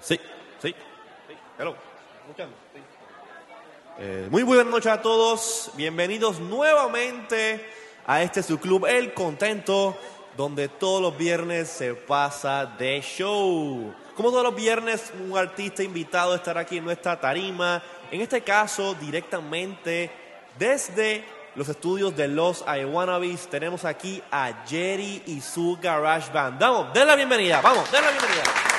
[0.00, 0.18] Sí,
[0.60, 0.74] sí.
[1.56, 1.76] Hello.
[3.98, 5.70] Eh, muy buenas noches a todos.
[5.74, 7.64] Bienvenidos nuevamente
[8.04, 9.96] a este su club El Contento,
[10.36, 13.94] donde todos los viernes se pasa de show.
[14.16, 17.80] Como todos los viernes, un artista invitado estará aquí en nuestra tarima.
[18.10, 20.10] En este caso, directamente
[20.58, 21.24] desde
[21.54, 26.58] los estudios de los Iwanabis, tenemos aquí a Jerry y su Garage Band.
[26.58, 28.75] Vamos, den la bienvenida, vamos, den la bienvenida.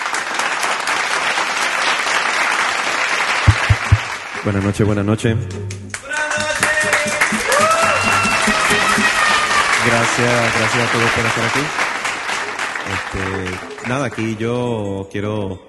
[4.48, 5.36] Buenas noches, buenas noches.
[9.86, 11.60] Gracias, gracias a todos por estar aquí.
[12.94, 15.68] Este, nada, aquí yo quiero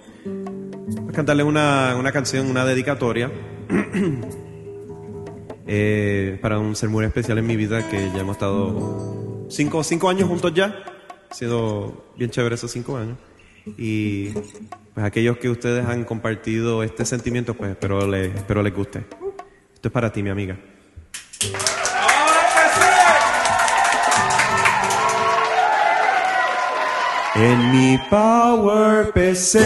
[1.12, 3.32] cantarle una, una canción, una dedicatoria
[5.66, 10.08] eh, para un ser muy especial en mi vida que ya hemos estado cinco, cinco
[10.08, 10.84] años juntos ya.
[11.28, 11.34] Ha
[12.16, 13.18] bien chévere esos cinco años.
[13.76, 14.34] Y
[14.98, 19.04] pues aquellos que ustedes han compartido este sentimiento, pues espero espero les guste.
[19.72, 20.58] Esto es para ti, mi amiga.
[27.36, 29.60] En mi Power PC,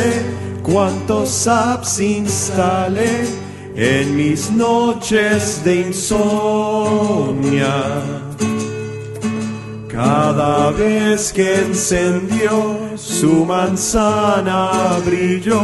[0.63, 3.25] cuántos apps instalé
[3.75, 7.73] en mis noches de insomnia.
[9.93, 15.61] Cada vez que encendió su manzana brilló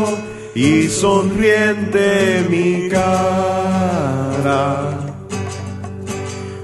[0.54, 4.98] y sonriente mi cara.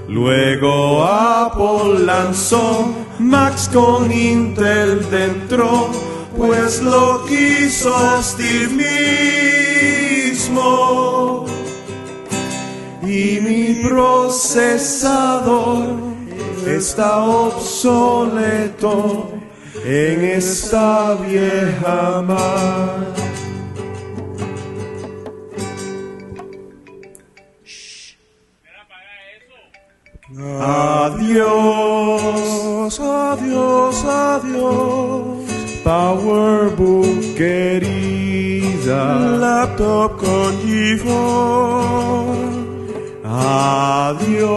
[0.07, 5.89] Luego Apple lanzó Max con Intel dentro,
[6.37, 7.91] pues lo quiso
[8.21, 8.67] Steve
[10.35, 11.47] mismo.
[13.01, 16.14] Y mi procesador
[16.67, 19.31] está obsoleto
[19.83, 23.15] en esta vieja mar.
[31.05, 35.45] Adiós, adiós, adiós,
[35.83, 42.64] PowerBook querida, laptop con GeForce.
[43.37, 44.47] Adiós,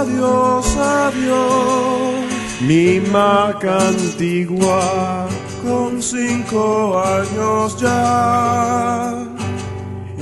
[0.00, 2.24] adiós, adiós,
[2.62, 5.28] mi Mac antigua
[5.62, 9.14] con cinco años ya.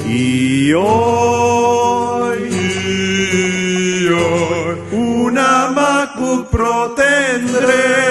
[0.05, 2.39] Y hoy,
[2.91, 8.03] y hoy, una MacBook Pro tendré.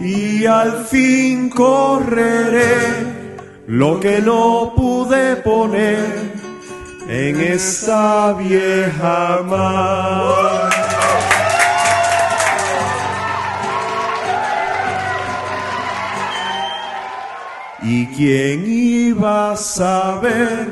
[0.00, 3.03] Y al fin correré
[3.66, 6.32] lo que no pude poner
[7.08, 10.70] en esta vieja mar.
[17.82, 20.68] ¿Y quién iba a saber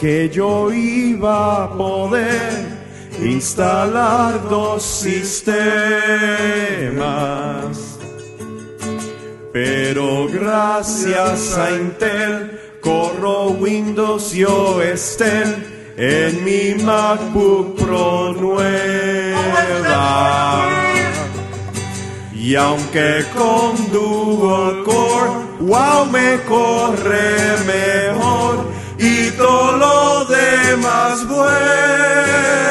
[0.00, 2.64] que yo iba a poder
[3.20, 5.54] instalar dos sistemas?
[9.54, 15.20] Pero gracias a Intel corro Windows y OS
[15.96, 19.44] en mi MacBook Pro nueva.
[22.34, 28.66] Y aunque con Dual Core, wow, me corre mejor
[28.98, 32.64] y todo lo demás vuela.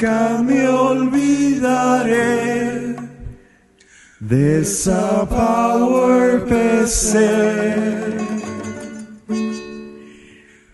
[0.00, 2.14] Nunca me olvidaré
[4.20, 7.18] de esa Power PC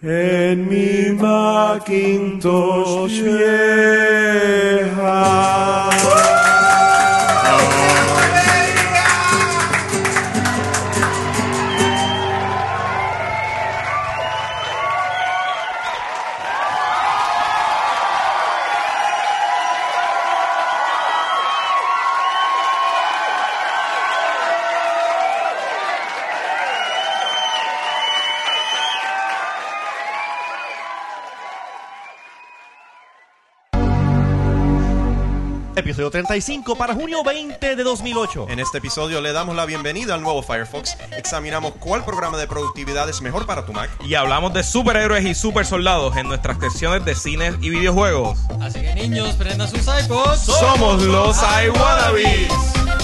[0.03, 4.75] en mi Macintosh vieja.
[36.15, 38.47] 35 para junio 20 de 2008.
[38.49, 43.09] En este episodio le damos la bienvenida al nuevo Firefox, examinamos cuál programa de productividad
[43.09, 43.91] es mejor para tu Mac.
[44.05, 48.39] Y hablamos de superhéroes y super soldados en nuestras secciones de cines y videojuegos.
[48.61, 50.39] Así que niños, prendan sus iPods.
[50.39, 53.04] Somos los iWannabes.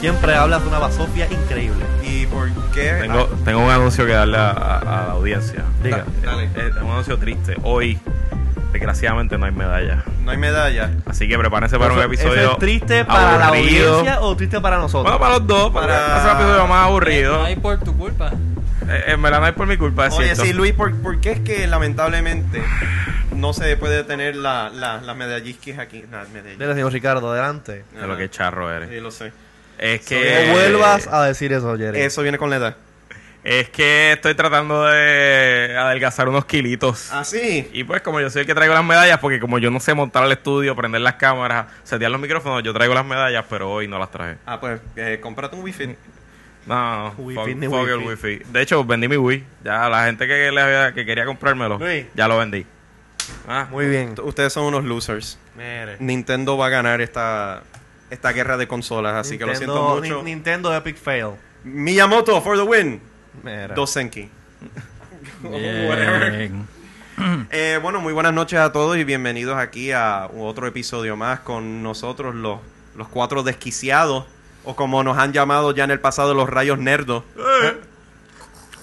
[0.00, 1.84] Siempre, hablas de una basofia increíble.
[2.02, 2.96] ¿Y por qué?
[3.00, 5.64] Tengo, tengo un anuncio que darle a, a- a la audiencia.
[5.82, 6.04] Diga.
[6.22, 6.44] Dale.
[6.44, 7.56] Eh, Es un anuncio triste.
[7.62, 7.98] Hoy,
[8.72, 10.04] desgraciadamente, no hay medalla.
[10.24, 10.90] No hay medalla.
[11.06, 12.40] Así que prepárense para un ¿Eso- episodio.
[12.42, 13.88] ¿Eso es triste para la aburrido.
[13.98, 15.04] audiencia o triste para nosotros?
[15.04, 17.38] Bueno, para los dos, para Para- hacer un episodio más aburrido.
[17.38, 18.32] No hay por tu culpa.
[18.88, 20.44] Eh, en verdad no es por mi culpa, es Oye, cierto.
[20.44, 22.62] sí, Luis, ¿por, por qué es que lamentablemente
[23.34, 26.04] no se puede tener la, la, las medallisquis aquí?
[26.10, 26.58] Las medallas.
[26.58, 27.84] Dile, señor Ricardo, adelante.
[28.00, 28.88] De lo que charro eres.
[28.90, 29.32] Sí, lo sé.
[29.78, 30.48] Es No que.
[30.52, 32.00] vuelvas a decir eso, Jerry.
[32.00, 32.76] Eso viene con la edad.
[33.44, 37.10] Es que estoy tratando de adelgazar unos kilitos.
[37.12, 37.68] Ah, sí.
[37.72, 39.94] Y pues como yo soy el que traigo las medallas, porque como yo no sé
[39.94, 43.86] montar el estudio, prender las cámaras, setear los micrófonos, yo traigo las medallas, pero hoy
[43.86, 44.36] no las traje.
[44.46, 45.94] Ah, pues, eh, cómprate un wifi.
[46.66, 48.42] No, no, Wi-Fi fuck- ni fuck el Wi-Fi.
[48.50, 49.44] De hecho, vendí mi Wii.
[49.62, 52.06] Ya la gente que, le había- que quería comprármelo, Luis.
[52.16, 52.66] ya lo vendí.
[53.46, 54.14] Ah, Muy bien.
[54.24, 55.38] Ustedes son unos losers.
[55.56, 55.96] Mire.
[56.00, 57.62] Nintendo va a ganar esta,
[58.10, 60.22] esta guerra de consolas, así que lo siento Nintendo- mucho.
[60.22, 61.30] Ni- Nintendo Epic Fail.
[61.64, 63.00] Miyamoto for the win.
[63.42, 63.74] Mira.
[63.74, 64.28] Dos Senki.
[65.42, 66.66] Bien.
[67.50, 71.82] Eh, bueno, muy buenas noches a todos y bienvenidos aquí a otro episodio más con
[71.82, 72.60] nosotros, los,
[72.94, 74.26] los cuatro desquiciados,
[74.64, 77.24] o como nos han llamado ya en el pasado, los rayos nerdos.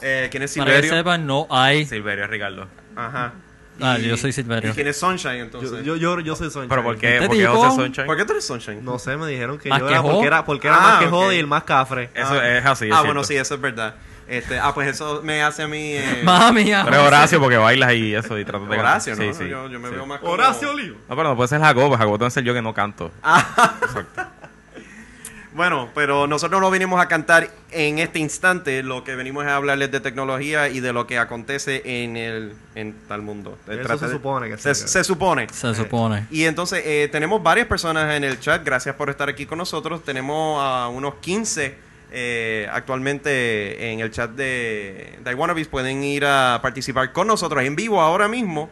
[0.02, 0.94] Eh, ¿Quién es Para que Silverio?
[0.98, 1.86] sepan, no hay.
[1.86, 2.68] Silverio Ricardo.
[2.96, 3.34] Ajá.
[3.82, 4.72] Ah, Y- yo soy Silverio.
[4.72, 5.84] ¿Y quién es Sunshine Yo, entonces?
[5.84, 6.70] yo, yo, yo soy Sunshine.
[6.70, 8.06] ¿Pero por qué, por qué Sunshine?
[8.06, 8.84] ¿Por qué tú eres Sunshine?
[8.86, 11.00] No sé, me dijeron que ¿Más yo que era porque era, porque era Ah, más
[11.00, 11.12] que ok.
[11.12, 12.10] Jod y el más cafre.
[12.14, 12.48] Eso Ah.
[12.58, 12.86] es así.
[12.86, 13.06] es ah, cierto.
[13.06, 13.96] bueno, sí, eso es verdad.
[14.28, 15.94] Este, ah, pues eso me hace a mí...
[15.96, 18.92] Eh, Mami, ah, Tú eres Horacio porque bailas y eso y tratas de cantar.
[18.94, 19.22] Horacio, ¿no?
[19.22, 19.50] Sí, sí.
[19.50, 19.96] Yo, yo me sí.
[19.96, 20.32] veo más como...
[20.34, 20.98] Olivo.
[21.10, 21.98] No, pero no puede ser Jacobo.
[21.98, 23.12] Jacobo tengo que ser yo que no canto.
[25.56, 29.56] Bueno, pero nosotros no venimos a cantar en este instante, lo que venimos es a
[29.58, 33.58] hablarles de tecnología y de lo que acontece en el en tal mundo.
[33.68, 34.88] Eso Trata se de- supone que se, sea.
[34.88, 35.48] se supone.
[35.52, 36.26] Se supone.
[36.32, 40.04] Y entonces eh, tenemos varias personas en el chat, gracias por estar aquí con nosotros.
[40.04, 41.76] Tenemos a unos 15
[42.12, 45.68] eh, actualmente en el chat de, de iWannabes.
[45.68, 48.70] Pueden ir a participar con nosotros en vivo ahora mismo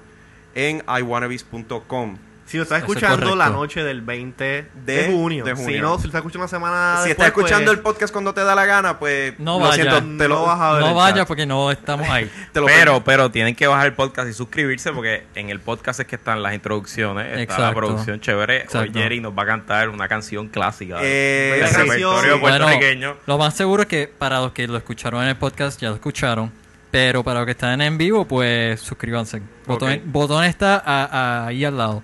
[0.56, 2.18] en iWannabes.com.
[2.52, 5.46] Si lo está Eso es escuchando la noche del 20 de, De- junio.
[5.46, 5.70] de junio.
[5.70, 8.12] Si no, si lo está escuchando una semana Si después, estás escuchando pues, el podcast
[8.12, 9.84] cuando te da la gana, pues No lo vaya.
[9.84, 12.30] siento, te lo, vas a ver No vaya porque no estamos ahí.
[12.52, 16.02] te lo pero, pero tienen que bajar el podcast y suscribirse porque en el podcast
[16.02, 17.76] es que están las introducciones, está la Exacto.
[17.76, 18.66] producción chévere.
[18.74, 18.92] Hoy.
[18.94, 21.76] Jerry nos va a cantar una canción clásica Eh, del sí.
[21.76, 22.40] repertorio Sí.
[22.42, 23.16] puertorriqueño.
[23.26, 25.96] lo más seguro es que para los que lo escucharon en el podcast ya lo
[25.96, 26.52] escucharon.
[26.92, 29.42] Pero para los que están en vivo, pues suscríbanse.
[29.66, 32.04] Botón, botón está a- a- ahí al lado.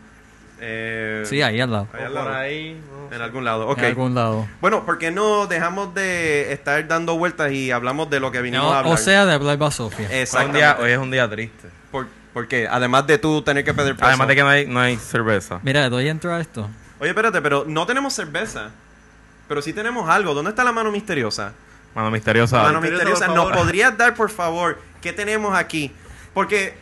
[0.59, 1.87] Eh, Sí, ahí al lado.
[1.93, 2.81] ahí al Por ahí.
[3.09, 3.77] no En algún lado, ok.
[3.79, 4.47] En algún lado.
[4.59, 8.65] Bueno, ¿por qué no dejamos de estar dando vueltas y hablamos de lo que vinimos
[8.67, 8.93] No, a hablar?
[8.93, 10.57] o sea, de un Exactamente.
[10.57, 11.69] día, hoy es un día triste.
[11.91, 12.67] ¿Por, por qué?
[12.69, 14.07] Además de tú tener que pedir preso.
[14.07, 15.59] Además de que no hay, no hay cerveza.
[15.63, 16.69] Mira, doy entro a esto.
[16.99, 18.71] Oye, espérate, pero no tenemos cerveza.
[19.47, 20.33] Pero sí tenemos algo.
[20.33, 21.53] ¿Dónde está la mano misteriosa?
[21.95, 22.61] Mano misteriosa.
[22.63, 25.91] mano misteriosa, ¿nos podrías dar, por favor, qué tenemos aquí?
[26.33, 26.75] Porque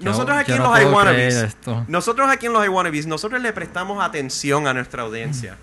[0.00, 1.84] nosotros aquí yo en no los puedo iWannabes, creer esto.
[1.88, 5.56] nosotros aquí en los iWannabes, nosotros le prestamos atención a nuestra audiencia.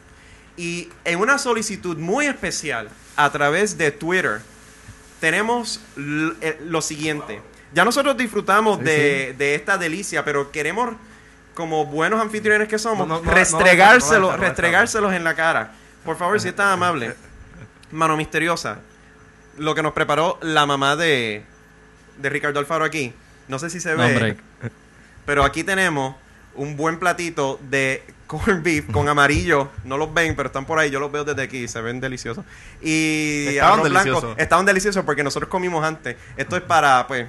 [0.57, 4.41] Y en una solicitud muy especial a través de Twitter,
[5.19, 7.41] tenemos eh, lo siguiente.
[7.73, 10.91] Ya nosotros disfrutamos Sí, de, de esta delicia, pero queremos,
[11.53, 15.71] como buenos anfitriones que somos, No, no, no, restregárselos, en la cara.
[16.03, 17.15] Por favor, si es tan amable.
[17.91, 18.79] Mano misteriosa.
[19.57, 21.43] Lo que nos preparó la mamá de,
[22.17, 23.13] de Ricardo Alfaro aquí.
[23.47, 24.37] No sé si se No, ve.
[25.25, 26.15] Pero aquí tenemos
[26.55, 29.69] un buen platito de corned beef con amarillo.
[29.83, 30.89] No los ven, pero están por ahí.
[30.89, 31.67] Yo los veo desde aquí.
[31.67, 32.45] Se ven deliciosos.
[32.81, 34.35] Y Estaban deliciosos.
[34.37, 36.15] Estaban deliciosos porque nosotros comimos antes.
[36.37, 37.27] Esto es para, pues...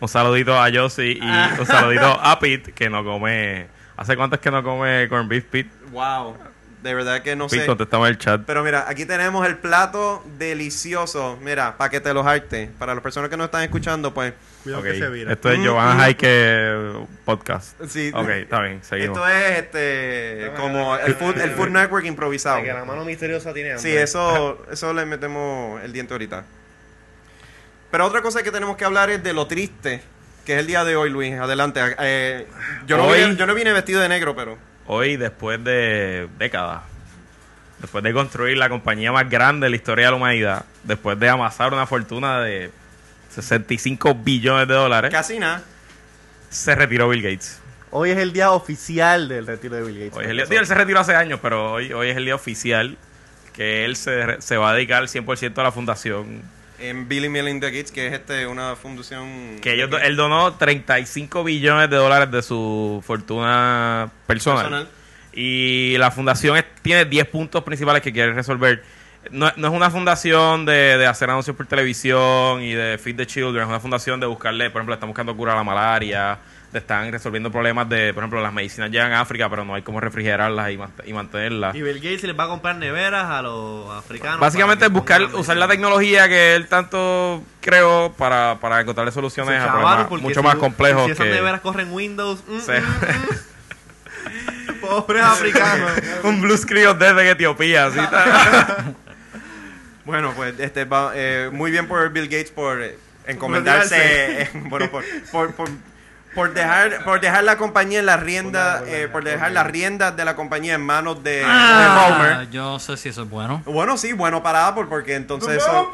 [0.00, 3.66] Un saludito a Josie y un saludito a Pete que no come.
[3.96, 5.70] ¿Hace cuánto es que no come corn beef, Pete?
[5.90, 6.36] Wow.
[6.82, 7.66] De verdad que no Pete, sé.
[7.66, 8.42] contestamos en el chat.
[8.46, 11.36] Pero mira, aquí tenemos el plato delicioso.
[11.42, 12.70] Mira, para que te los arte.
[12.78, 14.34] Para las personas que nos están escuchando, pues...
[14.62, 15.32] Cuidado que se vira.
[15.32, 15.98] Esto es Giovanna mm.
[15.98, 17.80] Jaike Podcast.
[17.88, 18.10] Sí.
[18.14, 19.18] Ok, está bien, seguimos.
[19.18, 22.62] Esto es este como el Food, el food Network improvisado.
[22.62, 23.90] Que la mano misteriosa tiene hambre.
[23.90, 26.44] Sí, eso, eso le metemos el diente ahorita.
[27.90, 30.02] Pero otra cosa que tenemos que hablar es de lo triste
[30.48, 31.34] que es el día de hoy, Luis.
[31.34, 31.78] Adelante.
[31.98, 32.46] Eh,
[32.86, 34.56] yo, no Hoy- vine, yo no vine vestido de negro, pero...
[34.86, 36.80] Hoy, después de décadas,
[37.78, 41.28] después de construir la compañía más grande de la historia de la humanidad, después de
[41.28, 42.70] amasar una fortuna de
[43.42, 45.62] 65 billones de dólares, Casi nada.
[46.50, 47.60] se retiró Bill Gates.
[47.90, 50.16] Hoy es el día oficial del retiro de Bill Gates.
[50.16, 52.34] Hoy es el día, él se retiró hace años, pero hoy, hoy es el día
[52.34, 52.96] oficial
[53.54, 56.42] que él se, se va a dedicar 100% a la fundación.
[56.78, 59.58] En Billy Melinda Gates, que es este una fundación...
[59.60, 64.88] Que ellos, él donó 35 billones de dólares de su fortuna personal, Personal.
[65.32, 68.82] Y la fundación es- tiene 10 puntos principales que quiere resolver.
[69.30, 73.26] No, no es una fundación de, de hacer anuncios por televisión y de Feed the
[73.26, 76.38] Children, es una fundación de buscarle, por ejemplo, están buscando cura a la malaria,
[76.72, 79.80] de están resolviendo problemas de, por ejemplo, las medicinas llegan a África, pero no hay
[79.82, 81.74] cómo refrigerarlas y, y mantenerlas.
[81.74, 84.38] Y Bill Gates les va a comprar neveras a los africanos.
[84.40, 89.68] Básicamente es buscar, usar la tecnología que él tanto creó para, para encontrarle soluciones Se
[89.68, 91.32] a problemas mucho si- más complejos Si esas que...
[91.32, 92.42] neveras corren Windows.
[92.46, 92.72] mm, Sí.
[92.72, 94.78] mm, mm.
[94.80, 95.90] Pobres africanos.
[96.22, 98.94] un blue screen desde Etiopía, está.
[100.08, 104.90] Bueno, pues este va, eh, muy bien por Bill Gates por eh, encomendarse, eh, bueno,
[104.90, 105.68] por, por, por,
[106.34, 110.24] por dejar por dejar la compañía en la rienda, eh, por dejar las riendas de
[110.24, 112.50] la compañía en manos de, de Ah, Homer.
[112.50, 113.60] yo no sé si eso es bueno.
[113.66, 115.92] Bueno, sí, bueno para Apple porque entonces eso,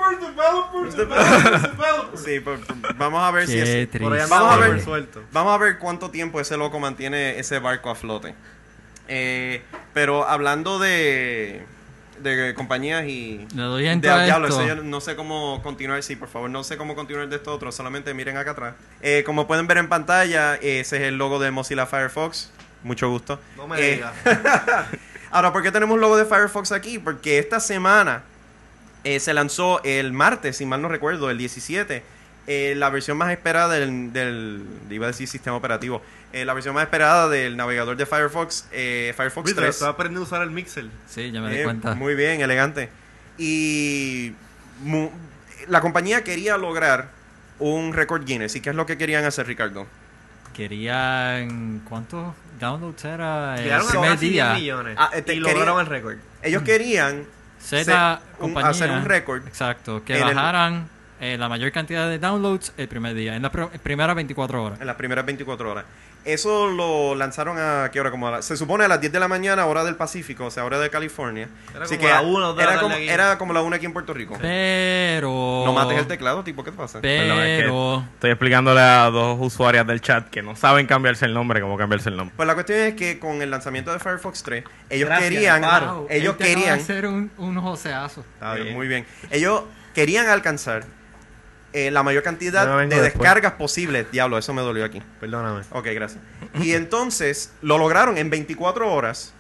[2.25, 4.29] sí, por- por- vamos a ver si es, Por.
[4.29, 4.81] Vamos a ver.
[4.81, 5.23] suelto.
[5.33, 8.35] Vamos a ver cuánto tiempo ese loco mantiene ese barco a flote.
[9.09, 11.65] Eh, pero hablando de,
[12.25, 13.47] de compañías y...
[13.55, 14.61] Le doy de diablo, esto.
[14.63, 17.53] eso yo no sé cómo continuar, sí, por favor, no sé cómo continuar de esto
[17.55, 18.75] otro, solamente miren acá atrás.
[19.01, 22.51] Eh, como pueden ver en pantalla, ese es el logo de Mozilla Firefox.
[22.83, 23.39] Mucho gusto.
[23.57, 24.13] No me Eh, digas.
[25.31, 26.99] Ahora, ¿por qué tenemos logo de Firefox aquí?
[26.99, 28.23] Porque esta semana
[29.05, 32.03] eh, se lanzó el martes, si mal no recuerdo, el 17,
[32.47, 36.75] eh, la versión más esperada del, del- iba a decir sistema operativo, eh, la versión
[36.75, 39.75] más esperada del navegador de Firefox, eh, Firefox Viste, 3.
[39.75, 40.87] Estaba aprendiendo a usar el Mixer.
[41.09, 41.95] Sí, ya me di cuenta.
[41.95, 42.91] Muy bien, elegante.
[43.39, 44.33] Y
[44.83, 45.11] mu-
[45.69, 47.09] la compañía quería lograr
[47.59, 48.57] un récord Guinness.
[48.57, 49.87] ¿Y qué es lo que querían hacer, Ricardo?
[50.75, 51.81] Querían.
[51.89, 54.55] ¿Cuántos downloads era el Llegaron a primer casi 10 día?
[54.55, 54.97] millones.
[54.99, 56.17] Ah, este, y lograron el récord.
[56.43, 57.25] Ellos querían
[57.61, 59.47] Z un- hacer un récord.
[59.47, 60.03] Exacto.
[60.05, 60.89] Que en el- bajaran
[61.25, 63.35] eh, la mayor cantidad de downloads el primer día.
[63.37, 64.81] En las pr- primeras 24 horas.
[64.81, 65.85] en las primeras 24 horas.
[66.25, 68.11] Eso lo lanzaron a qué hora?
[68.11, 70.51] Como a la- se supone a las 10 de la mañana, hora del Pacífico, o
[70.51, 71.49] sea, hora de California.
[71.75, 73.09] Era Así como que la una era, como, aquí.
[73.09, 74.39] era como la una aquí en Puerto Rico.
[74.41, 75.63] Pero.
[75.67, 77.01] No mates el teclado, tipo, ¿qué te pasa?
[77.03, 78.05] Perdón, es que Pero.
[78.15, 82.09] estoy explicándole a dos usuarias del chat que no saben cambiarse el nombre, cómo cambiarse
[82.09, 82.35] el nombre.
[82.37, 85.65] Pues la cuestión es que con el lanzamiento de Firefox 3, ellos Gracias, querían,
[86.09, 88.23] ellos querían, hacer un, un joseazo.
[88.35, 88.73] Está bien.
[88.75, 89.05] Muy bien.
[89.31, 89.63] Ellos
[89.95, 90.85] querían alcanzar
[91.75, 93.03] eh, la mayor cantidad de después.
[93.03, 94.09] descargas posibles.
[94.13, 95.03] Diablo, eso me dolió aquí.
[95.19, 95.63] Perdóname.
[95.73, 96.23] Ok, gracias.
[96.61, 99.35] Y entonces lo lograron en 24 horas.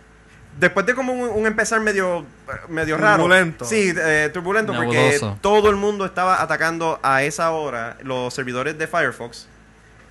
[0.59, 2.27] Después de como un, un empezar medio,
[2.69, 3.19] medio raro.
[3.19, 3.65] Turbulento.
[3.65, 8.89] Sí, eh, turbulento porque todo el mundo estaba atacando a esa hora los servidores de
[8.89, 9.47] Firefox.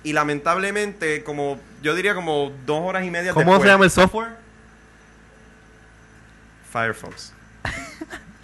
[0.02, 3.90] Y lamentablemente, como yo diría como dos horas y media ¿Cómo después, se llama el
[3.90, 4.30] software?
[6.72, 7.34] Firefox.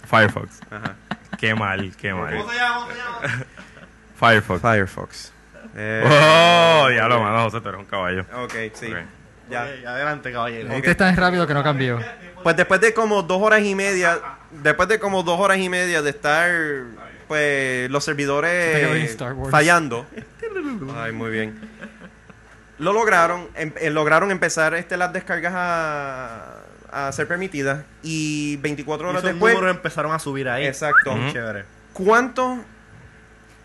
[0.07, 0.59] Firefox.
[0.69, 0.95] Ajá.
[1.39, 2.37] Qué mal, qué mal.
[2.37, 2.75] ¿Cómo se llama?
[2.75, 3.45] ¿Cómo se llama?
[4.21, 4.61] Firefox.
[4.61, 5.31] Firefox.
[5.75, 8.21] Eh, Oh, diablo, mano, José, tú eres un caballo.
[8.43, 8.87] Ok, sí.
[8.91, 8.97] Ok.
[9.49, 9.63] Ya.
[9.63, 10.71] Adelante, caballero.
[10.71, 11.99] Este es tan rápido que no cambió.
[12.41, 14.17] Pues después de como dos horas y media,
[14.63, 16.49] después de como dos horas y media de estar,
[17.27, 19.17] pues, los servidores
[19.49, 20.05] fallando.
[20.95, 21.59] Ay, muy bien.
[22.79, 26.61] Lo lograron, em- eh, lograron empezar este, las descargas a,
[26.91, 30.65] a ser permitidas y 24 Y horas esos después, números empezaron a subir ahí.
[30.65, 31.11] exacto.
[31.13, 31.31] Ujú.
[31.31, 31.65] Chévere.
[31.93, 32.59] ¿Cuántos,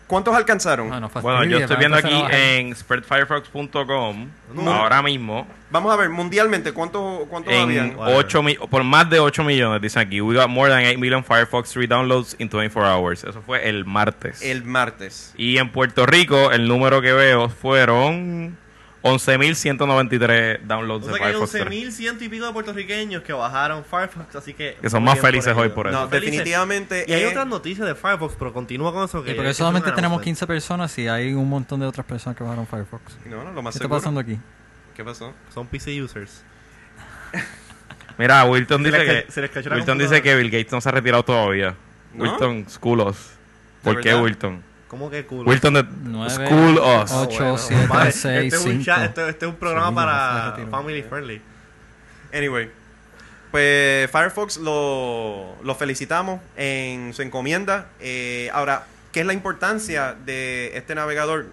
[0.07, 0.91] cuántos alcanzaron?
[0.91, 4.73] Ah, no Bueno, yo estoy viendo aquí en spreadfirefox.com No.
[4.73, 7.87] ahora mismo Vamos a ver, mundialmente, ¿cuántos cuántos habían?
[7.87, 10.97] en 8 mi- por más de 8 millones dicen aquí we got more than 8
[10.97, 15.33] million Firefox 3 downloads in 24 hours eso fue el martes El martes.
[15.37, 18.57] y en Puerto Rico el número que veo fueron
[19.03, 23.33] 11.193 downloads O sea de que hay Firefox 3 11.100 y pico de puertorriqueños que
[23.33, 24.77] bajaron Firefox, así que...
[24.81, 25.97] Que son más felices hoy por eso.
[25.97, 27.05] No, definitivamente.
[27.07, 29.31] Y hay eh, otras noticias de Firefox, pero continúa con eso que...
[29.31, 32.37] Y porque que solamente tenemos no 15 personas y hay un montón de otras personas
[32.37, 33.17] que bajaron Firefox.
[33.25, 34.37] No, no, lo más ¿Qué está pasando aquí?
[34.95, 35.33] ¿Qué pasó?
[35.53, 36.43] Son PC users.
[38.17, 41.23] mira Wilton dice que se les Wilton dice que Bill Gates no se ha retirado
[41.23, 41.75] todavía
[42.13, 42.23] ¿No?
[42.23, 43.19] Wilton ¿De
[43.83, 44.15] ¿por qué?
[44.15, 44.63] Wilton?
[44.87, 45.49] ¿Cómo que culo?
[45.49, 48.83] Wilton de Nueve, school us ocho, Bueno, siete, vale, seis, este es un cinco.
[48.85, 51.41] chat, este, este es un programa Sí, para family friendly.
[52.33, 52.71] Anyway,
[53.51, 57.87] pues Firefox lo, lo felicitamos en su encomienda.
[57.99, 61.47] Eh, ahora, ¿qué es la importancia de este navegador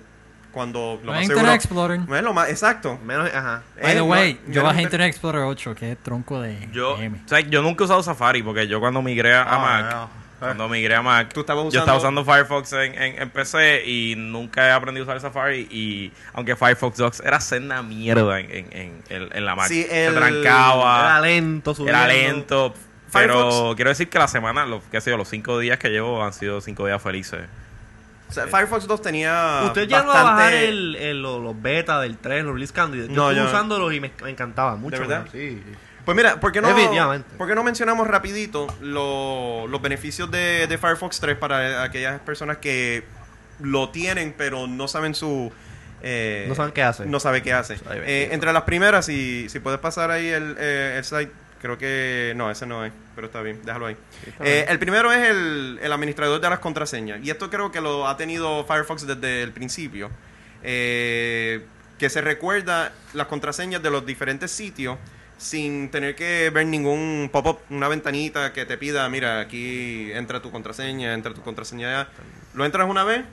[0.52, 1.40] cuando lo No más es seguro...
[1.40, 2.00] Internet Explorer.
[2.08, 2.48] No es lo más...
[2.48, 2.98] Exacto.
[3.04, 3.62] Menos, ajá.
[3.80, 5.98] By Eh, the no- way, no yo es bajé Inter- Internet Explorer 8, que es
[5.98, 7.20] tronco de Yo, M.
[7.24, 10.23] o sea, yo nunca he usado Safari porque yo cuando migré a Ah, Mac, no.
[10.44, 14.14] Cuando migré a Mac, Tú estabas yo estaba usando- Firefox en, en, en PC y
[14.16, 18.50] nunca he aprendido a usar Safari y aunque Firefox Docs era ser una mierda en,
[18.50, 19.68] en, en, en- en la Mac.
[19.68, 21.98] Sí, Se el- trancaba, Era lento, subiendo.
[22.04, 22.74] era lento,
[23.12, 25.88] pero Firefox- quiero decir que la semana, los, qué sé yo, los cinco días que
[25.90, 27.42] llevo han sido cinco días felices.
[28.26, 30.30] O sea, Firefox 2 tenía Usted ya no va bastante...
[30.30, 33.14] a bajar el, el- los, los beta del 3, los release candidates.
[33.14, 34.96] Yo No, estuve yo- usándolos y me, me encantaba mucho.
[34.96, 35.26] ¿De verdad?
[35.30, 35.62] Sí.
[36.04, 36.68] Pues mira, ¿por qué no.
[37.38, 42.58] ¿por qué no mencionamos rapidito lo- los beneficios de, de Firefox 3 para aquellas personas
[42.58, 43.04] que
[43.61, 45.50] lo tienen pero no saben su...
[46.02, 47.06] eh, No saben qué hace.
[47.06, 47.76] No sabe qué hace.
[47.90, 51.30] Eh, entre las primeras, si, si puedes pasar ahí el, eh, el site,
[51.62, 52.34] creo que...
[52.37, 53.96] No, ese no es, pero está bien, déjalo ahí.
[54.40, 57.20] Eh, el primero es el, el administrador de las contraseñas.
[57.23, 60.11] Y esto creo que lo ha tenido Firefox desde el principio.
[60.62, 61.64] Eh,
[61.99, 64.99] que se recuerda las contraseñas de los diferentes sitios
[65.36, 70.50] sin tener que ver ningún pop-up, una ventanita que te pida, mira, aquí entra tu
[70.50, 72.08] contraseña, entra tu contraseña ya.
[72.54, 73.24] Lo entras una vez,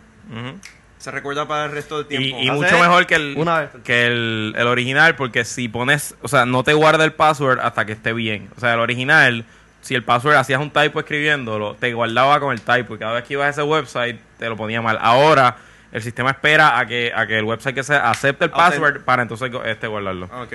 [0.97, 2.37] se recuerda para el resto del tiempo.
[2.39, 3.69] y mucho mejor que el, una vez.
[3.83, 7.85] que el, el original, porque si pones, o sea, no te guarda el password hasta
[7.85, 8.49] que esté bien.
[8.55, 9.45] O sea, el original,
[9.81, 13.23] si el password hacías un typo escribiéndolo, te guardaba con el typo y cada vez
[13.23, 14.97] que ibas a ese website te lo ponía mal.
[15.01, 15.57] Ahora
[15.91, 19.23] el sistema espera a que, a que el website que sea acepte el password para
[19.23, 20.29] entonces este guardarlo.
[20.41, 20.53] Ok.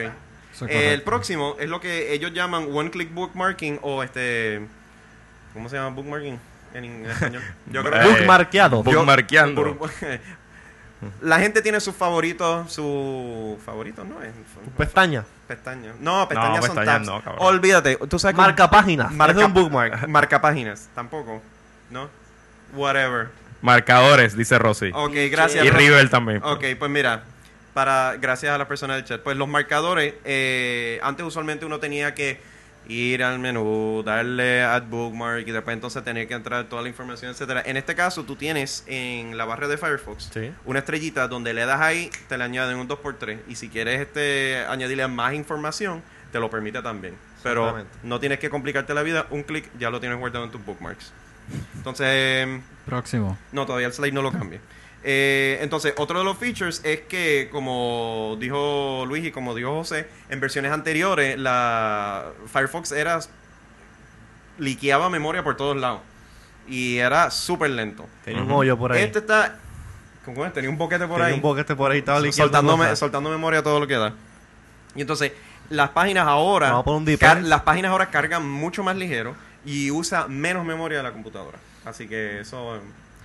[0.62, 4.60] Es el próximo es lo que ellos llaman one click bookmarking o este
[5.52, 6.38] ¿cómo se llama bookmarking
[6.74, 7.42] en, en español?
[7.70, 8.84] Yo creo Eh, que Bookmarkeado.
[8.84, 9.78] yo- Bookmarkeando.
[11.20, 14.22] La gente tiene sus favoritos, sus favoritos, ¿no?
[14.22, 14.32] Es
[14.78, 15.24] Pestaña.
[15.46, 15.94] pestañas.
[16.00, 17.24] No, pestañas son pestañas tabs.
[17.26, 17.32] no.
[17.38, 19.12] Olvídate, tú sabes Marca páginas.
[19.12, 20.08] marca es un bookmark.
[20.08, 21.42] Marca páginas, tampoco,
[21.90, 22.08] ¿no?
[22.74, 23.28] Whatever.
[23.60, 24.90] Marcadores, dice Rosy.
[24.94, 25.64] Ok, gracias.
[25.66, 26.40] y River también.
[26.42, 27.24] Ok, pues mira,
[27.76, 32.14] para gracias a la persona del chat, pues los marcadores, eh, antes usualmente uno tenía
[32.14, 32.40] que
[32.88, 37.32] ir al menú, darle add bookmark y después entonces tener que entrar toda la información,
[37.32, 37.62] etcétera.
[37.66, 40.52] En este caso, tú tienes en la barra de Firefox Sí.
[40.64, 44.64] una estrellita donde le das ahí, te le añaden un 2x3 y si quieres este
[44.70, 46.02] añadirle más información,
[46.32, 47.14] te lo permite también.
[47.42, 50.64] Pero no tienes que complicarte la vida, un clic ya lo tienes guardado en tus
[50.64, 51.12] bookmarks.
[51.76, 52.48] Entonces,
[52.86, 53.36] Próximo.
[53.52, 54.60] no, todavía el slide no lo cambia.
[55.08, 60.08] Eh, entonces, otro de los features es que, como dijo Luis y como dijo José,
[60.28, 63.20] en versiones anteriores, la Firefox era
[64.58, 66.00] liqueaba memoria por todos lados.
[66.68, 68.06] Y era súper lento.
[68.24, 69.02] Tenía un hoyo por ahí.
[69.04, 69.56] Este está.
[70.24, 70.52] ¿Cómo es?
[70.52, 71.34] Tenía un boquete por Tenía ahí.
[71.34, 71.98] un boquete por ahí.
[72.00, 74.12] Estaba soltando, me- soltando memoria todo lo que da.
[74.96, 75.30] Y entonces,
[75.70, 76.70] las páginas ahora.
[76.70, 80.64] Vamos a poner un car- las páginas ahora cargan mucho más ligero y usa menos
[80.64, 81.58] memoria de la computadora.
[81.84, 82.80] Así que eso.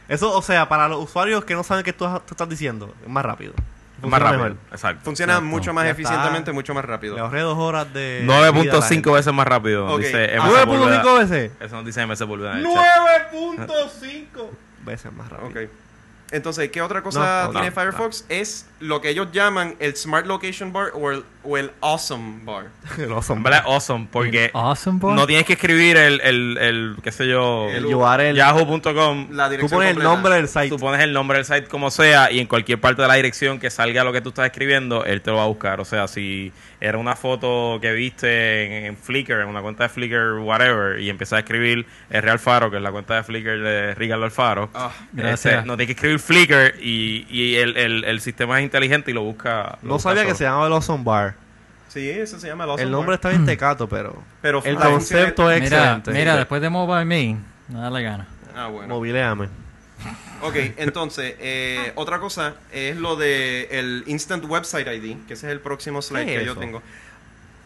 [0.08, 3.10] Eso, o sea, para los usuarios que no saben qué tú, tú estás diciendo, es
[3.10, 3.54] más rápido.
[4.02, 4.44] Más rápido.
[4.46, 4.58] mejor.
[4.72, 5.02] Exacto.
[5.06, 5.50] Funciona Exacto.
[5.50, 6.54] mucho más Ya eficientemente, está.
[6.54, 7.14] mucho más rápido.
[7.16, 8.22] Le ahorré dos horas de.
[8.24, 9.12] vida a la 9.5 gente.
[9.12, 9.88] veces más rápido.
[9.94, 10.00] Ok.
[10.00, 11.04] Dice Ah, MS Sepúlveda.
[11.04, 11.52] 9.5 veces.
[11.60, 12.64] Eso nos dice MS chat.
[12.64, 14.50] 9.5
[14.86, 15.50] veces más rápido.
[15.50, 15.70] Ok.
[16.32, 18.26] Entonces, ¿qué otra cosa No, tiene no, Firefox?
[18.30, 22.66] Es lo que ellos llaman el Smart Location Bar o el, o el Awesome Bar.
[22.98, 23.44] En son.
[23.44, 25.16] verdad, awesome, porque Awesome Boy.
[25.16, 28.36] no tienes que escribir el, el, el qué sé yo, El URL.
[28.36, 29.28] yahoo.com.
[29.32, 30.70] La Tú dirección pones el nombre del site.
[30.70, 33.60] Tú pones el nombre del site como sea y en cualquier parte de la dirección
[33.60, 35.80] que salga lo que tú estás escribiendo, él te lo va a buscar.
[35.80, 39.90] O sea, si era una foto que viste en, en Flickr, en una cuenta de
[39.90, 42.30] Flickr, whatever, y empiezas a escribir R.
[42.32, 44.70] Alfaro, que es la cuenta de Flickr de Ricardo Alfaro,
[45.14, 45.54] Gracias.
[45.56, 49.14] este, no tienes que escribir Flickr y, y el, el, el sistema es inteligente y
[49.14, 49.78] lo busca.
[49.84, 51.31] lo No sabía que se llamaba el Awesome Bar.
[51.92, 54.24] Sí, eso se llama el nombre está bien tecato, pero.
[54.42, 56.12] Pero el concepto es Mira, excelente.
[56.12, 57.38] mira, después de Mobile Me,
[57.70, 58.28] nada le gana.
[58.56, 58.94] Ah, bueno.
[58.96, 59.48] Mobileame.
[60.42, 65.52] Ok, entonces, eh, otra cosa es lo de el Instant Website ID, que ese es
[65.52, 66.60] el próximo slide ¿Qué es que yo eso?
[66.60, 66.82] tengo.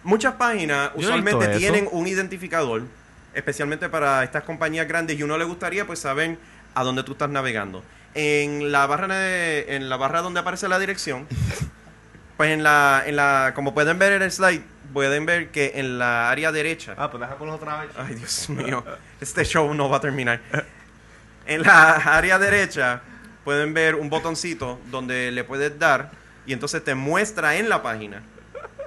[0.04, 1.58] Muchas páginas Yo visto usualmente eso.
[1.60, 2.84] tienen un identificador,
[3.34, 6.38] especialmente para estas compañías grandes, y uno le gustaría pues saber
[6.74, 7.84] a dónde tú estás navegando.
[8.14, 11.26] En la barra de- en la barra donde aparece la dirección,
[12.38, 14.62] pues en la, en la, como pueden ver en el slide,
[14.94, 17.90] pueden ver que en la área derecha Ah, pues déjame ponerlo otra vez.
[17.98, 18.84] Ay, Dios mío.
[19.22, 20.42] Este show no va a terminar.
[21.46, 23.02] En la área derecha
[23.44, 26.12] pueden ver un botoncito donde le puedes dar
[26.46, 28.24] y entonces te muestra en la página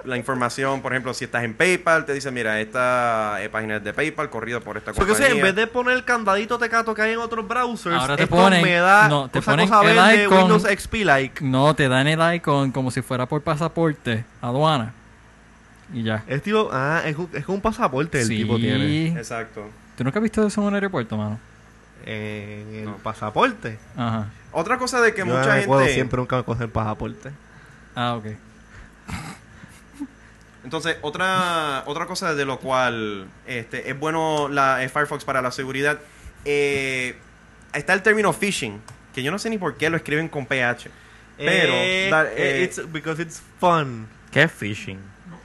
[0.05, 0.81] la información.
[0.81, 4.29] Por ejemplo, si estás en PayPal, te dice, mira, esta eh, página es de PayPal,
[4.29, 5.27] corrida por esta Porque o compañía.
[5.29, 8.23] sea, en vez de poner el candadito tecato que hay en otros browsers, Ahora te
[8.23, 10.37] esto ponen- me da no, te ponen cosa el verde icon.
[10.37, 11.43] Windows XP like.
[11.43, 14.93] No, te dan el icon como si fuera por pasaporte, aduana.
[15.93, 16.23] Y ya.
[16.27, 18.37] Es tipo, ah, es, un- es como un pasaporte el sí.
[18.37, 19.07] tipo tiene.
[19.17, 19.67] Exacto.
[19.97, 21.39] ¿Tú nunca has visto eso en un aeropuerto, mano?
[22.05, 22.97] En el No.
[22.97, 23.77] pasaporte.
[23.97, 24.27] Ajá.
[24.51, 25.93] Otra cosa de que Yo mucha me gente...
[25.93, 27.31] siempre nunca me coger el pasaporte.
[27.95, 28.25] Ah, ok.
[30.69, 35.49] Entonces, otra, otra cosa de lo cual este, es bueno la eh, Firefox para la
[35.49, 35.97] seguridad,
[36.45, 37.15] eh,
[37.73, 38.79] está el término phishing,
[39.15, 40.91] que yo no sé ni por qué lo escriben con PH.
[41.37, 44.07] Pero, Eh, eh, it's because it's fun.
[44.31, 44.99] ¿Qué es phishing?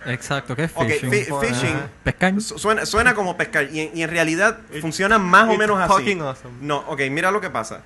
[0.05, 1.11] Exacto, ¿qué es ok, phishing?
[1.11, 2.39] fi- phishing Pescar.
[2.43, 5.91] su- suena, suena como pescar y en, y en realidad funciona más o menos así.
[5.95, 6.55] fucking awesome.
[6.61, 7.81] No, ok, mira lo que pasa.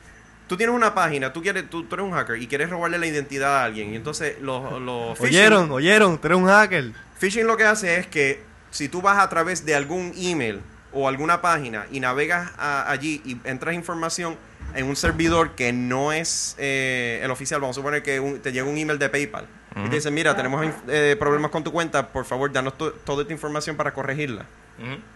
[0.48, 3.06] Tú tienes una página, tú quieres, tú, tú eres un hacker y quieres robarle la
[3.06, 6.92] identidad a alguien y entonces los, los phishing- Oyeron, oyeron, tú eres un hacker.
[7.18, 10.60] Phishing lo que hace es que si tú vas a través de algún email
[10.92, 14.36] o alguna página y navegas a- allí y entras información
[14.74, 18.66] en un servidor que no es eh, el oficial, vamos a suponer que te llega
[18.68, 19.46] un email de PayPal
[19.84, 23.22] y te dicen, mira, tenemos eh, problemas con tu cuenta, por favor, danos to- toda
[23.22, 24.44] esta información para corregirla.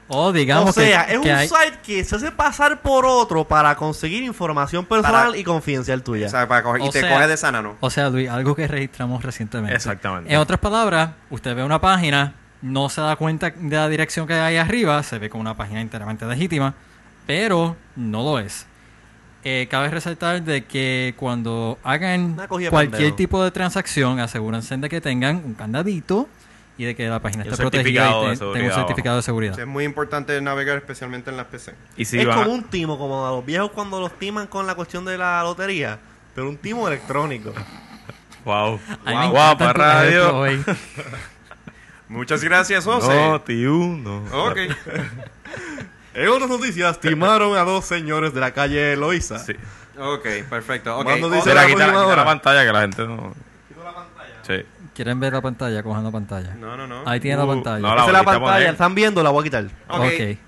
[0.08, 3.06] O digamos o sea, que, es que un hay- site que se hace pasar por
[3.06, 6.26] otro para conseguir información personal Para- y confidencial tuya.
[6.26, 7.76] O sea, para coger- y te sea- coge de sana, ¿no?
[7.80, 9.76] O sea, Luis, algo que registramos recientemente.
[9.76, 10.32] Exactamente.
[10.34, 14.34] En otras palabras, usted ve una página, no se da cuenta de la dirección que
[14.34, 16.74] hay arriba, se ve como una página enteramente legítima,
[17.26, 18.66] pero no lo es.
[19.44, 22.36] Eh, cabe resaltar de que cuando hagan
[22.70, 26.28] cualquier tipo de transacción, asegúrense de que tengan un candadito
[26.78, 29.16] y de que la página esté protegida certificado y de te- seguridad tenga un certificado
[29.16, 29.58] de seguridad.
[29.58, 31.74] Es muy importante navegar especialmente en las PC.
[31.96, 34.74] Y si es como un timo, como a los viejos cuando los timan con la
[34.76, 35.98] cuestión de la lotería,
[36.34, 37.52] pero un timo electrónico.
[38.44, 38.80] Wow.
[39.06, 40.36] Wow, para radio.
[40.36, 40.64] hoy.
[42.08, 43.06] Muchas gracias, José.
[43.14, 44.24] No, tío, no.
[44.46, 44.58] Ok.
[46.14, 49.38] En otras noticias, timaron a dos señores de la calle Loiza.
[49.38, 49.54] Sí.
[49.98, 50.96] Ok, perfecto.
[50.98, 51.04] Ok.
[51.04, 53.34] Cuando dice la la quita, quita la pantalla que la gente no.
[54.46, 54.54] Sí.
[54.94, 55.82] ¿Quieren ver la pantalla?
[55.82, 56.54] Cojan la pantalla.
[56.56, 57.02] No, no, no.
[57.06, 57.78] Ahí tiene la Uh, pantalla.
[57.80, 59.64] no, es la ahorita pantalla, están viendo, la voy a quitar.
[59.88, 60.00] Ok.
[60.04, 60.38] ok.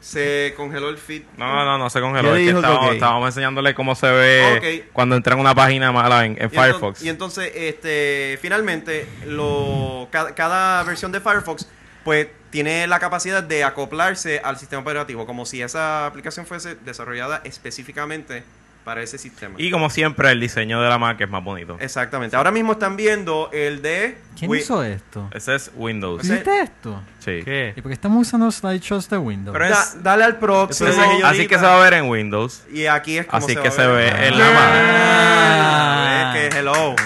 [0.00, 1.22] Se congeló el feed.
[1.36, 2.34] No, no, no se congeló.
[2.34, 6.44] Es que estábamos, enseñándole cómo se ve cuando entra en una página mala en, en
[6.44, 7.02] Y enton- Firefox.
[7.02, 11.66] Y entonces, este, finalmente, lo, cada, cada versión de Firefox,
[12.04, 17.40] pues, tiene la capacidad de acoplarse al sistema operativo, como si esa aplicación fuese desarrollada
[17.44, 18.42] específicamente
[18.84, 19.56] para ese sistema.
[19.58, 21.76] Y como siempre, el diseño de la Mac es más bonito.
[21.80, 22.34] Exactamente.
[22.34, 24.16] Ahora mismo están viendo el de...
[24.38, 25.28] ¿Quién Wi- hizo esto?
[25.32, 26.24] Ese es Windows.
[26.24, 27.00] ¿Hiciste esto?
[27.18, 27.42] Sí.
[27.44, 27.74] ¿Qué?
[27.76, 29.52] ¿Y por qué estamos usando slideshows de Windows?
[29.56, 30.88] Pero Da- es- dale al próximo.
[30.88, 32.62] Es Así que se va a ver en Windows.
[32.72, 34.14] Y aquí es como Así se que va se ver.
[34.14, 36.36] ve en la Mac.
[36.36, 36.96] Es que hello.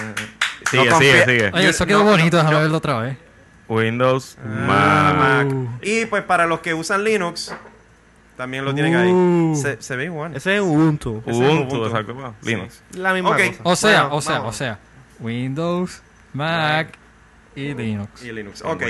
[0.71, 1.51] Sigue, No sigue, sigue.
[1.53, 3.17] Oye, eso quedó no, bonito, no, déjame yo- verlo otra vez.
[3.67, 5.47] Windows Ah, Mac.
[5.53, 5.79] Mac.
[5.81, 7.53] Y pues para los que usan Linux,
[8.37, 9.53] también lo tienen Uh.
[9.53, 9.61] ahí.
[9.61, 10.35] Se, se ve igual.
[10.35, 11.23] Ese es Ubuntu.
[11.25, 11.85] Ese Ubuntu, Ubuntu.
[11.87, 12.13] exacto.
[12.13, 12.81] bueno, Linux.
[12.93, 13.51] La misma cosa.
[13.63, 14.55] O sea, Bueno, o sea, vamos.
[14.55, 14.79] o sea,
[15.19, 16.01] Windows,
[16.33, 16.97] Mac
[17.55, 18.21] y Linux.
[18.23, 18.61] Y Linux.
[18.63, 18.83] Ok.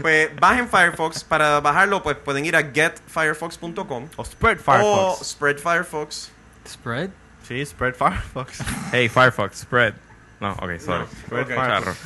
[0.00, 1.22] Pues bajen Firefox.
[1.24, 5.26] Para bajarlo, pues pueden ir a getfirefox.com O Spread o Firefox.
[5.28, 6.30] Spread Firefox.
[6.66, 7.10] Spread.
[7.46, 8.60] Sí, Spread Firefox.
[8.92, 9.94] Hey, Firefox, spread.
[10.42, 11.04] No, ok, sorry.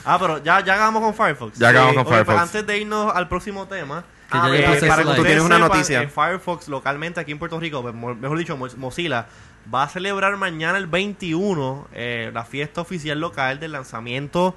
[0.04, 1.58] Ah, pero ya, ya acabamos con Firefox.
[1.58, 2.42] Ya acabamos con Ok, pues Firefox.
[2.42, 5.14] antes de irnos al próximo tema, Que ya eh, para que.
[5.14, 6.02] Tú tienes una noticia.
[6.02, 9.26] eh, Firefox localmente aquí en Puerto Rico, pues, mejor dicho, Mo- Mozilla,
[9.72, 14.54] va a celebrar mañana el 21 eh, la fiesta oficial local del lanzamiento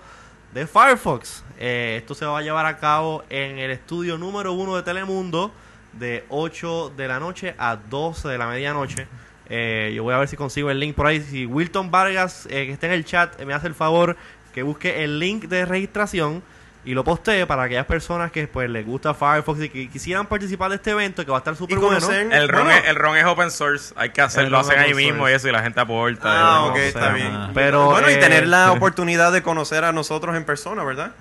[0.53, 1.43] de Firefox.
[1.57, 5.51] Eh, esto se va a llevar a cabo en el estudio número 1 de Telemundo
[5.93, 9.07] de 8 de la noche a 12 de la medianoche.
[9.49, 11.21] Eh, yo voy a ver si consigo el link por ahí.
[11.21, 14.15] Si Wilton Vargas, eh, que está en el chat, eh, me hace el favor
[14.53, 16.41] que busque el link de registración
[16.85, 20.69] y lo postee para aquellas personas que pues les gusta Firefox y que quisieran participar
[20.69, 21.97] de este evento que va a estar súper bueno.
[22.09, 23.93] El ron, bueno, es, el ron es open source.
[23.97, 24.49] Hay que hacerlo.
[24.51, 25.49] Lo hacen ahí mismo y eso.
[25.49, 26.21] Y la gente aporta.
[26.25, 27.31] Ah, y- ok, está sea, bien.
[27.53, 31.11] pero, bueno, y eh, tener la oportunidad de conocer a nosotros en persona, ¿verdad?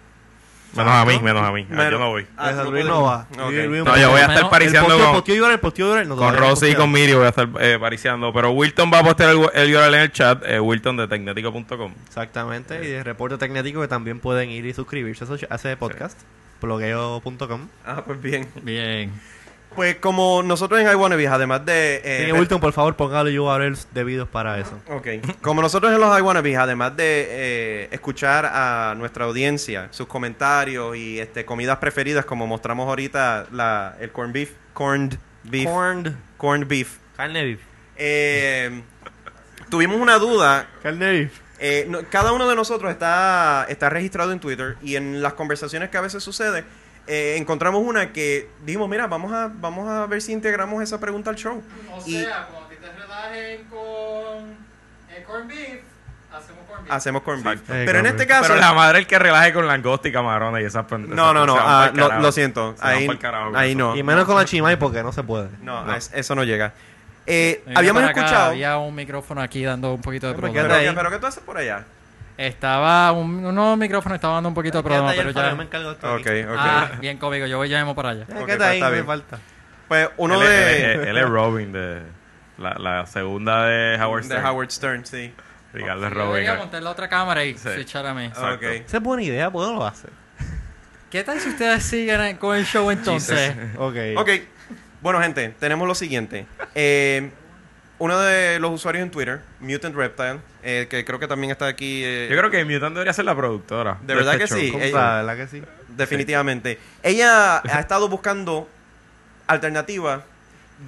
[0.74, 1.66] Menos a mí, menos a mí.
[1.70, 2.26] Ah, Pero- yo no voy.
[2.36, 3.26] Ah, no Luis no va.
[3.32, 3.50] Ok.
[3.50, 6.04] Luis- Luis- No, yo voy a estar Menos- pariciando el posteo, con, posteo el posteo
[6.04, 7.14] no, Rosy y con Miri.
[7.14, 8.32] Voy a estar eh, pariciando.
[8.32, 10.42] Pero Wilton va a postear el, el URL en el chat.
[10.46, 11.94] Eh, Wilton de tecnético.com.
[12.06, 15.76] Exactamente, y de reporte técnico que también pueden ir y suscribirse a ese- a ese
[15.76, 16.18] podcast,
[16.60, 17.68] blogueo.com.
[17.86, 18.48] Ah, pues bien.
[18.62, 19.12] Bien.
[19.78, 22.00] Pues como nosotros en iWannabe, además de...
[22.02, 24.72] eh, Sí, Wilton, por favor, póngale URLs debidos para eso.
[24.88, 25.06] Ok.
[25.40, 31.20] Como nosotros en los iWannabes, además de eh, escuchar a nuestra audiencia, sus comentarios y
[31.20, 35.14] este comidas preferidas, como mostramos ahorita la, el corned beef, corned
[35.44, 36.12] beef, Corned.
[36.36, 36.96] corned beef.
[37.16, 37.60] Carne beef.
[37.96, 38.82] eh,
[39.70, 40.66] tuvimos una duda.
[40.82, 41.32] Carne beef.
[41.60, 45.88] eh, no- cada uno de nosotros está, está registrado en Twitter y en las conversaciones
[45.90, 46.64] que a veces sucede,
[47.08, 51.30] eh, encontramos una que dijimos, mira, vamos a, vamos a ver si integramos esa pregunta
[51.30, 51.62] al show.
[52.06, 54.56] Y- cuando a ti te relajen con
[55.16, 55.80] el corn beef,
[56.32, 56.92] hacemos corn beef.
[56.92, 57.54] Hacemos corned beef.
[57.60, 57.74] Exacto.
[57.74, 58.42] Eh, Pero en este caso...
[58.48, 61.46] Pero la madre el que relaje con langosta y camarones y esas pen- No, no,
[61.46, 62.74] no, ah, pa'l lo, siento.
[62.78, 63.08] Se Ahí,
[63.54, 63.96] ahí no.
[63.96, 65.48] Y menos con la chimay porque no se puede.
[65.62, 66.72] No, es- eso no llega.
[67.26, 68.50] Eh, habíamos acá, escuchado.
[68.50, 70.62] Había un micrófono aquí dando un poquito de Pero problema.
[70.68, 70.94] quédate Pero, ahí.
[70.94, 71.84] ¿qué- pero ¿qué tú haces por allá?
[72.38, 75.50] Estaba un, unos micrófonos estaban dando un poquito de problema, ahí, pero ya.
[75.50, 76.40] yo me encargo de esto Ok, aquí.
[76.44, 76.56] ok.
[76.56, 78.22] Ah, bien cómico, yo voy ya mismo para allá.
[78.28, 79.06] Eh, Ok, quédate pues ahí, está me bien.
[79.06, 79.38] falta.
[79.88, 82.02] Pues uno él, de, él es- él es Robin de
[82.58, 84.46] la, la segunda de Howard de Stern.
[84.46, 85.34] Howard Stern, sí.
[85.72, 86.60] Ricardo es Yo debería Robin.
[86.62, 87.68] montar la otra cámara y Sí.
[87.74, 88.26] switcharme.
[88.26, 88.54] Exacto.
[88.66, 88.72] Ok.
[88.86, 90.08] Esa es buena idea, ¿por qué no lo hace?
[91.10, 93.54] ¿Qué tal si ustedes siguen con el show entonces?
[93.76, 93.96] Ok.
[94.16, 94.30] Ok.
[95.00, 96.46] Bueno, gente, tenemos lo siguiente.
[96.74, 97.30] Eh,
[97.98, 102.02] uno de los usuarios en Twitter, Mutant Reptile, eh, que creo que también está aquí.
[102.04, 103.98] eh, Yo creo que Mutant debería ser la productora.
[104.02, 104.70] De verdad este que sí.
[104.70, 104.80] show.
[104.80, 105.62] Compa, ¿verdad que sí?
[105.88, 106.78] definitivamente.
[107.02, 108.68] Ella ha estado buscando
[109.48, 110.20] alternativas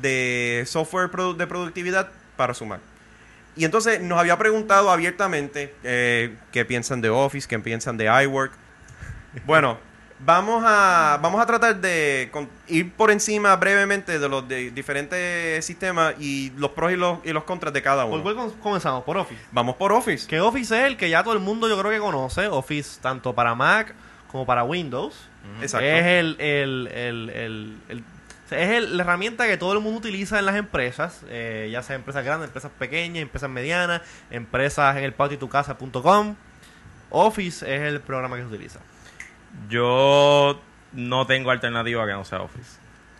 [0.00, 2.80] de software produ- de productividad para su Mac.
[3.56, 8.52] Y entonces nos había preguntado abiertamente eh, qué piensan de Office, qué piensan de iWork.
[9.44, 9.78] Bueno,
[10.24, 15.64] vamos a, vamos a tratar de con- ir por encima brevemente de los de diferentes
[15.64, 18.22] sistemas y los pros y los, y los contras de cada ¿Por uno.
[18.22, 19.04] cuál com- comenzamos?
[19.04, 19.40] Por Office.
[19.52, 20.26] Vamos por Office.
[20.26, 22.46] Que Office es el que ya todo el mundo yo creo que conoce.
[22.48, 23.94] Office tanto para Mac
[24.30, 25.14] como para Windows.
[25.62, 25.86] Exacto.
[25.86, 27.30] Es el, el, el,
[27.88, 28.04] el-
[28.50, 31.94] es el- la herramienta que todo el mundo utiliza en las empresas, eh, ya sea
[31.96, 36.34] empresas grandes, empresas pequeñas, empresas medianas, empresas en el patiotucasa.com.
[37.10, 38.80] Office es el programa que se utiliza.
[39.68, 40.60] Yo
[40.92, 42.78] no tengo alternativa que no sea Office.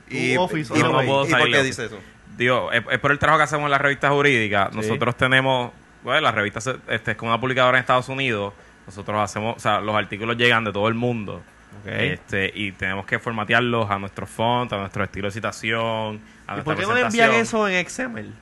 [0.09, 1.99] Y, Office, y- no, no y- puedo ¿y por qué dice eso?
[2.37, 4.75] Digo, es, es por el trabajo que hacemos en las revistas jurídicas.
[4.75, 8.55] Nosotros tenemos, bueno, las revistas, este, es como una publicadora en Estados Unidos.
[8.87, 11.43] Nosotros hacemos, o sea, los artículos llegan de todo el mundo.
[11.85, 16.63] Este, y tenemos que formatearlos a nuestro font, a nuestro estilo de citación, a ¿Y
[16.63, 18.33] por qué no envían eso en XML?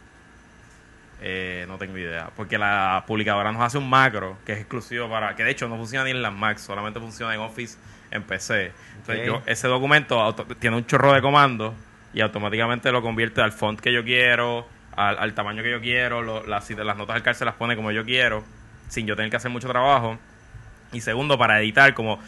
[1.21, 2.31] Eh, no tengo idea.
[2.37, 5.35] Porque la publicadora nos hace un macro que es exclusivo para.
[5.35, 7.77] Que de hecho no funciona ni en las Mac, solamente funciona en Office
[8.11, 8.73] en PC.
[8.99, 11.75] Entonces, yo, ese documento auto- tiene un chorro de comandos
[12.15, 16.23] y automáticamente lo convierte al font que yo quiero, al, al tamaño que yo quiero.
[16.23, 18.45] lo- las, las notas del cárcel las pone como yo quiero,
[18.89, 20.19] sin yo tener que hacer mucho trabajo.
[20.93, 22.19] Y segundo, para editar, como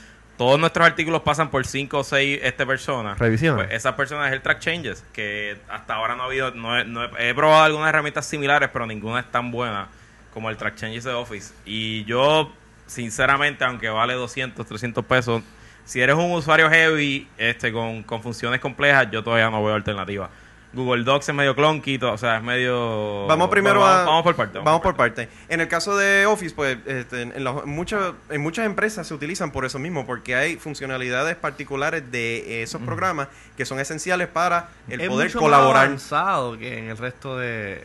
[0.40, 3.18] todos nuestros artículos pasan por cinco o seis este, personas.
[3.18, 3.66] Revisiones.
[3.66, 6.84] Pues esas personas es el track changes, que hasta ahora no ha habido, no he,
[6.86, 9.88] no he- he probado algunas herramientas similares, pero ninguna es tan buena
[10.32, 11.52] como el track changes de Office.
[11.66, 12.50] Y yo,
[12.86, 15.42] sinceramente, aunque vale 200, 300 pesos,
[15.84, 20.30] si eres un usuario heavy este con, con funciones complejas, yo todavía no veo alternativa.
[20.72, 23.26] Google Docs es medio clunky, to- o sea, es medio...
[23.26, 24.04] Vamos primero vamos, a...
[24.04, 24.58] Vamos por parte.
[24.60, 25.28] Vamos por parte.
[25.48, 29.50] En el caso de Office, pues este, en, los- muchas, en muchas empresas se utilizan
[29.50, 35.00] por eso mismo, porque hay funcionalidades particulares de esos programas que son esenciales para el
[35.00, 35.90] es poder mucho colaborar.
[35.90, 37.84] más avanzado que en el resto de,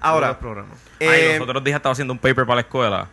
[0.00, 0.78] Ahora, los programas.
[1.00, 3.08] Ay, eh, los otros días estaba haciendo un paper para la escuela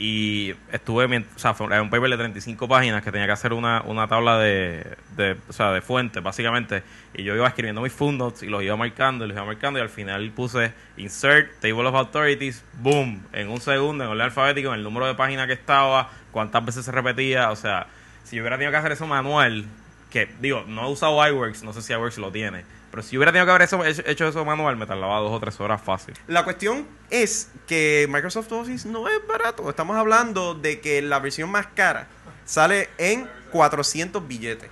[0.00, 3.82] y estuve, o sea, fue un paper de 35 páginas que tenía que hacer una,
[3.82, 6.82] una tabla de, de, o sea, de fuentes, básicamente.
[7.12, 9.82] Y yo iba escribiendo mis footnotes y los iba marcando y los iba marcando y
[9.82, 14.76] al final puse insert, table of authorities, boom, en un segundo, en orden alfabético, en
[14.76, 17.86] el número de páginas que estaba, cuántas veces se repetía, o sea,
[18.24, 19.66] si yo hubiera tenido que hacer eso manual,
[20.10, 23.32] que digo, no he usado iWorks, no sé si iWorks lo tiene, pero si hubiera
[23.32, 26.14] tenido que haber eso, hecho, hecho eso manual, me tardaba dos o tres horas fácil.
[26.26, 29.68] La cuestión es que Microsoft Office no es barato.
[29.70, 32.08] Estamos hablando de que la versión más cara
[32.44, 34.68] sale en 400 billetes.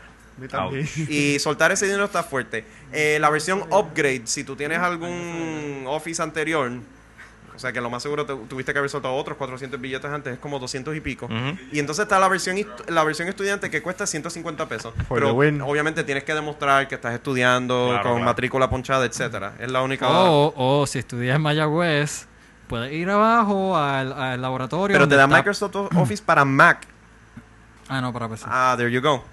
[1.08, 2.64] Y soltar ese dinero está fuerte.
[2.92, 6.70] Eh, la versión upgrade, si tú tienes algún Office anterior,
[7.58, 10.34] o sea que lo más seguro te- tuviste que haber soltado otros 400 billetes antes,
[10.34, 11.28] es como 200 y pico.
[11.72, 14.94] Y entonces está la versión la versión estudiante que cuesta 150 pesos.
[15.08, 15.30] For Pero
[15.66, 18.24] obviamente tienes que demostrar que estás estudiando Claro, con claro.
[18.24, 19.54] matrícula ponchada, etcétera.
[19.58, 20.08] Es la única.
[20.08, 22.26] O, o si estudias en Mayagüez,
[22.68, 24.94] puedes ir abajo al, al laboratorio.
[24.94, 26.86] Pero te da está- Microsoft Office para Mac.
[27.90, 28.44] Ah, no, para PC.
[28.48, 29.24] Ah, there you go.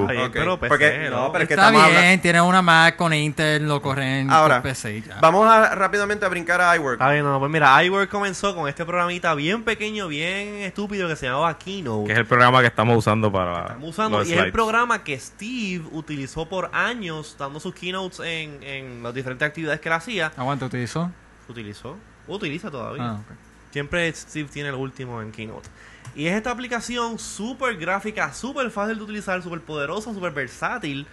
[0.00, 0.32] Está bien, Ok.
[0.32, 1.30] pero PC, Porque- ¿no?
[1.30, 4.70] pero es que Está bien, hablando- tiene una Mac con Intel, lo corren Ahora, por
[4.70, 5.18] PC ya.
[5.20, 6.94] Vamos a rápidamente a brincar a iWork.
[7.00, 11.14] Está bien, no, pues mira, iWork comenzó con este programita bien pequeño, bien estúpido que
[11.14, 12.06] se llamaba Keynote.
[12.06, 14.52] Que es el programa que estamos usando para Estamos usando, los y es el slides.
[14.52, 19.88] programa que Steve utilizó por años dando sus keynotes en, en las diferentes actividades que
[19.88, 20.32] él hacía.
[20.36, 21.12] Aguanta, utilizó.
[21.48, 21.96] Utilizó,
[22.26, 23.04] utiliza todavía.
[23.10, 23.36] Ah, ok.
[23.72, 25.68] Siempre Steve tiene el último en Keynote.
[26.14, 31.06] Y es esta aplicación súper gráfica, súper fácil de utilizar, súper poderosa, súper versátil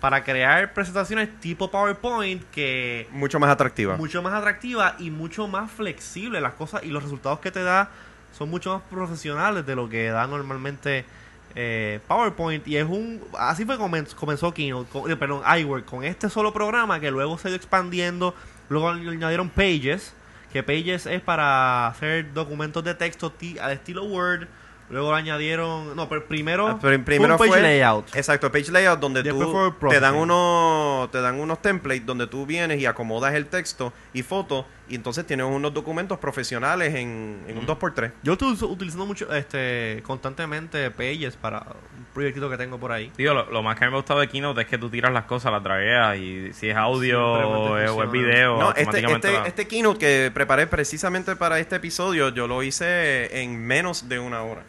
[0.00, 3.96] para crear presentaciones tipo PowerPoint que Mucho más atractiva.
[3.96, 7.88] mucho más atractiva y mucho más flexible las cosas y los resultados que te da
[8.36, 11.06] son mucho más profesionales de lo que da normalmente
[11.54, 16.04] eh, PowerPoint y es un así fue como comenzó Keynote con- eh, perdón iWork con
[16.04, 18.34] este solo programa que luego se ha ido expandiendo
[18.68, 20.12] luego le añadieron Pages
[20.52, 24.46] que Pages es para hacer documentos de texto al estilo Word.
[24.88, 28.14] Luego le añadieron no pero primero, Ah, pero primero fue page layout.
[28.14, 32.46] Exacto, page layout donde Después tú te dan unos te dan unos templates donde tú
[32.46, 37.58] vienes y acomodas el texto y fotos y entonces tienes unos documentos profesionales en, en
[37.58, 38.12] un 2x3.
[38.22, 43.34] yo estoy utilizando mucho este constantemente Pages para un proyectito que tengo por ahí Digo,
[43.34, 45.12] lo, lo más que a mí me ha gustado de Keynote es que tú tiras
[45.12, 48.12] las cosas, las dragueas y si es audio o es, o es funciona.
[48.12, 52.46] video, No, este, automáticamente este, la- este keynote que preparé precisamente para este episodio, yo
[52.46, 54.62] lo hice en menos de una hora.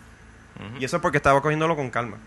[0.80, 2.18] Y eso es porque estaba cogiéndolo con calma,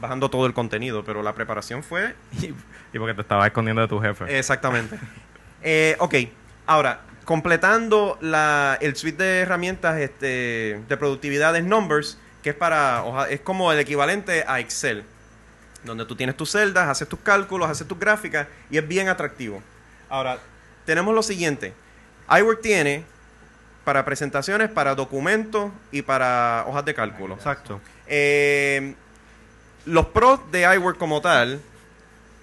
[0.00, 2.46] bajando todo el contenido, pero la preparación fue y,
[2.92, 4.36] y porque te estabas escondiendo de tu jefe.
[4.36, 4.98] Exactamente.
[5.62, 6.14] Eh, ok,
[6.66, 13.02] ahora, completando la, el suite de herramientas este, de productividad es Numbers, que es para
[13.28, 15.04] es como el equivalente a Excel,
[15.82, 19.60] donde tú tienes tus celdas, haces tus cálculos, haces tus gráficas y es bien atractivo.
[20.08, 20.38] Ahora,
[20.84, 21.74] tenemos lo siguiente.
[22.30, 23.04] iWork tiene
[23.84, 27.34] para presentaciones, para documentos y para hojas de cálculo.
[27.34, 27.80] Exacto.
[28.06, 28.94] Eh,
[29.84, 31.60] los pros de iWork como tal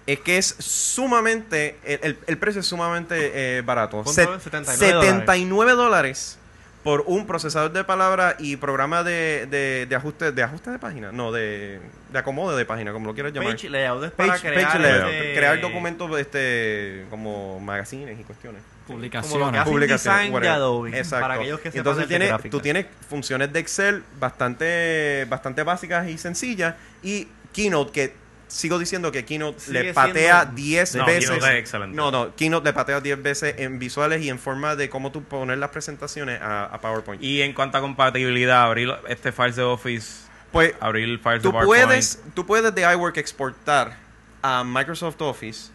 [0.08, 4.04] es que es sumamente, el, el- el precio es sumamente eh, barato.
[4.04, 4.44] ¿Cuánto Set- es?
[4.44, 6.38] 79 79 dólares
[6.84, 11.14] por un procesador de palabras y programa de, de, de ajuste de ajuste de página,
[11.14, 11.80] no, de,
[12.12, 13.54] de acomodo de página, como lo quieras llamar.
[13.54, 18.24] Page layout es para Page- crear, page layout, este- crear documentos este, como magazines y
[18.24, 18.62] cuestiones.
[18.86, 19.66] Publicaciones.
[19.66, 20.50] InDesign de.
[20.50, 20.90] Adobe.
[20.98, 21.22] Exacto.
[21.24, 26.18] Para aquellos que sepan Entonces tiene, tú tienes funciones de Excel bastante, bastante básicas y
[26.18, 26.76] sencillas.
[27.02, 28.23] Y Keynote, que
[28.54, 31.30] sigo diciendo que Keynote Sigue le patea siendo- 10 No, veces.
[31.30, 31.96] Keynote es excelente.
[31.98, 35.24] No, no, Keynote le patea 10 veces en visuales y en forma de cómo tú
[35.24, 37.22] poner las presentaciones a, a PowerPoint.
[37.24, 41.52] Y en cuanto a compatibilidad, abrir este files de Office, pues abrir files tú de
[41.54, 41.86] PowerPoint.
[41.86, 43.98] puedes, tú puedes de iWork exportar
[44.42, 45.72] a Microsoft Office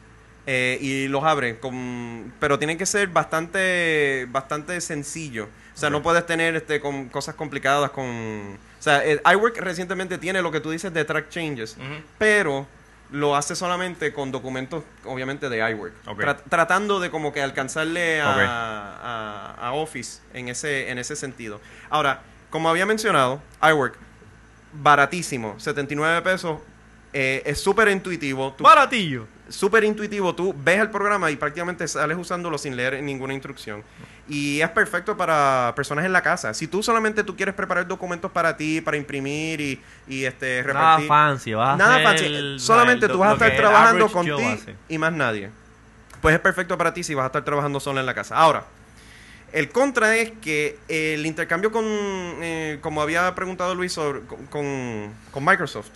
[0.46, 5.48] eh, y los abres, con, pero tienen que ser bastante, bastante sencillo.
[5.78, 8.04] O sea, no puedes tener este, con cosas complicadas con...
[8.04, 11.76] O sea, el iWork recientemente tiene lo que tú dices de track changes,
[12.18, 12.66] pero
[13.12, 15.94] lo hace solamente con documentos, obviamente, de iWork.
[16.26, 18.26] Tra- tratando de como que alcanzarle a,
[19.60, 21.60] a- a Office en ese, en ese sentido.
[21.90, 23.96] Ahora, como había mencionado, iWork,
[24.72, 26.58] baratísimo, 79 pesos.
[27.12, 28.52] eh, es súper intuitivo.
[28.52, 29.26] Tú- Baratillo.
[29.48, 30.34] súper intuitivo.
[30.34, 33.82] Tú ves el programa y prácticamente sales usándolo sin leer ninguna instrucción.
[34.28, 36.52] Y es perfecto para personas en la casa.
[36.52, 40.66] Si tú solamente tú quieres preparar documentos para ti, para imprimir y, y este Nada
[40.96, 41.08] repartir.
[41.08, 41.54] fancy.
[41.54, 42.24] Vas a Nada fancy.
[42.26, 44.60] el- Solamente el- tú vas a estar trabajando con ti
[44.90, 45.50] y más nadie.
[46.20, 48.36] Pues es perfecto para ti si vas a estar trabajando solo en la casa.
[48.36, 48.64] Ahora,
[49.52, 55.44] el contra es que el intercambio con, eh, como había preguntado Luis, sobre- con- con
[55.44, 55.88] Microsoft,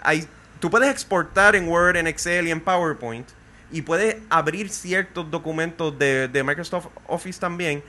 [0.00, 0.26] hay,
[0.58, 3.28] tú puedes exportar en Word, en Excel y en PowerPoint
[3.72, 7.82] y puedes abrir ciertos documentos de, de Microsoft Office también,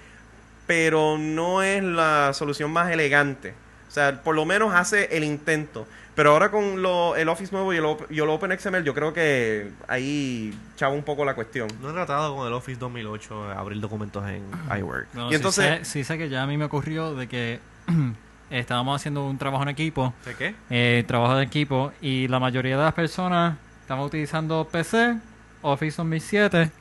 [0.68, 3.54] pero no es la solución más elegante.
[3.88, 5.88] O sea, por lo menos hace el intento.
[6.16, 9.70] Pero ahora con lo, el Office nuevo y el, y el OpenXML, yo creo que
[9.88, 11.68] ahí chava un poco la cuestión.
[11.82, 14.44] No he tratado con el Office 2008 de abrir documentos en
[14.80, 15.14] iWork.
[15.14, 17.60] No, Y sí entonces- sé- sí sé que ya a mí me ocurrió de que
[18.50, 20.56] estábamos haciendo un trabajo en equipo, ¿De qué?
[20.70, 25.18] eh, trabajo de equipo, y la mayoría de las personas estaban utilizando PC,
[25.66, 26.72] Office 2007.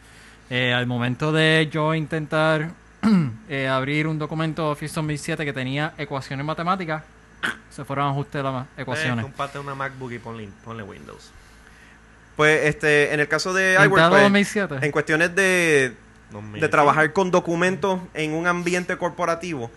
[0.51, 2.71] Eh, al momento de yo intentar
[3.49, 7.03] eh, abrir un documento Office 2007 que tenía ecuaciones matemáticas,
[7.71, 9.23] se fueron a ajuste de las Eh, ecuaciones.
[9.25, 11.31] comparte una MacBook y ponle, ponle Windows.
[12.37, 14.79] Pues este, en el caso de iWork, pues, 2007.
[14.83, 15.95] en cuestiones de,
[16.61, 19.71] de trabajar con documentos en un ambiente corporativo,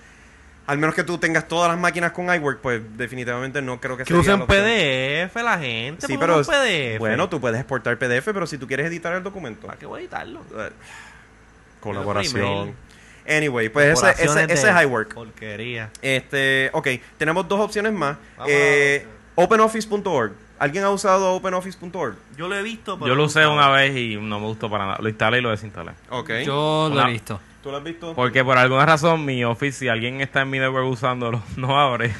[0.67, 4.03] al menos que tú tengas todas las máquinas con iWork, pues definitivamente no creo que
[4.03, 4.45] Que sería usen.
[4.45, 6.05] PDF la gente.
[6.07, 6.99] Sí, pero un PDF.
[6.99, 9.99] bueno, tú puedes exportar PDF, pero si tú quieres editar el documento, ¿Para qué voy
[9.99, 10.41] a editarlo?
[10.57, 10.69] eh,
[11.79, 12.75] colaboración.
[13.29, 15.13] Anyway, pues ese, ese, ese es iWork.
[15.13, 15.89] Porquería.
[16.01, 18.17] Este, ok, tenemos dos opciones más.
[18.47, 20.33] Eh, OpenOffice.org.
[20.59, 22.15] ¿Alguien ha usado OpenOffice.org?
[22.35, 24.85] Yo lo he visto, pero Yo lo usé una vez y no me gustó para
[24.85, 24.97] nada.
[25.01, 25.91] Lo instalé y lo desinstalé.
[26.09, 26.31] Ok.
[26.45, 27.39] Yo lo Una- he visto.
[27.63, 28.13] ¿Tú lo has visto?
[28.13, 32.13] Porque por alguna razón mi Office, si alguien está en mi network usándolo, no abre.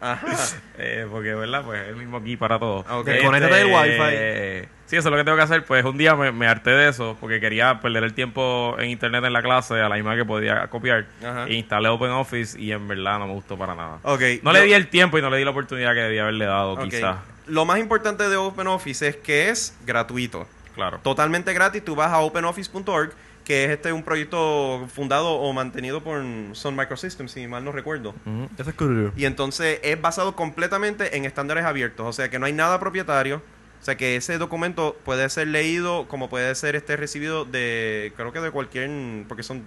[0.00, 0.26] Ajá.
[0.80, 1.64] Eh, porque, ¿verdad?
[1.64, 2.86] Pues es el mismo aquí para todos.
[2.88, 3.04] Ok.
[3.06, 4.00] Desconéctate del Wi-Fi.
[4.12, 5.64] eh, Sí, eso es lo que tengo que hacer.
[5.64, 9.24] Pues un día me, me harté de eso porque quería perder el tiempo en internet
[9.24, 11.06] en la clase a la misma que podía copiar.
[11.20, 11.46] Ajá.
[11.48, 13.98] E instalé OpenOffice y en verdad no me gustó para nada.
[14.04, 14.22] Ok.
[14.44, 16.74] No le di el tiempo y no le di la oportunidad que debía haberle dado,
[16.74, 16.84] ok.
[16.84, 17.16] quizás.
[17.48, 20.46] Lo más importante de OpenOffice es que es gratuito.
[20.76, 21.00] Claro.
[21.02, 21.84] Totalmente gratis.
[21.84, 23.12] Tú vas a openoffice.org,
[23.48, 28.14] que es este un proyecto fundado o mantenido por Sun Microsystems, si mal no recuerdo.
[28.58, 29.14] Eso es curioso.
[29.16, 33.36] Y entonces es basado completamente en estándares abiertos, o sea que no hay nada propietario,
[33.80, 38.34] o sea que ese documento puede ser leído como puede ser este recibido de, creo
[38.34, 38.90] que de cualquier,
[39.28, 39.62] porque son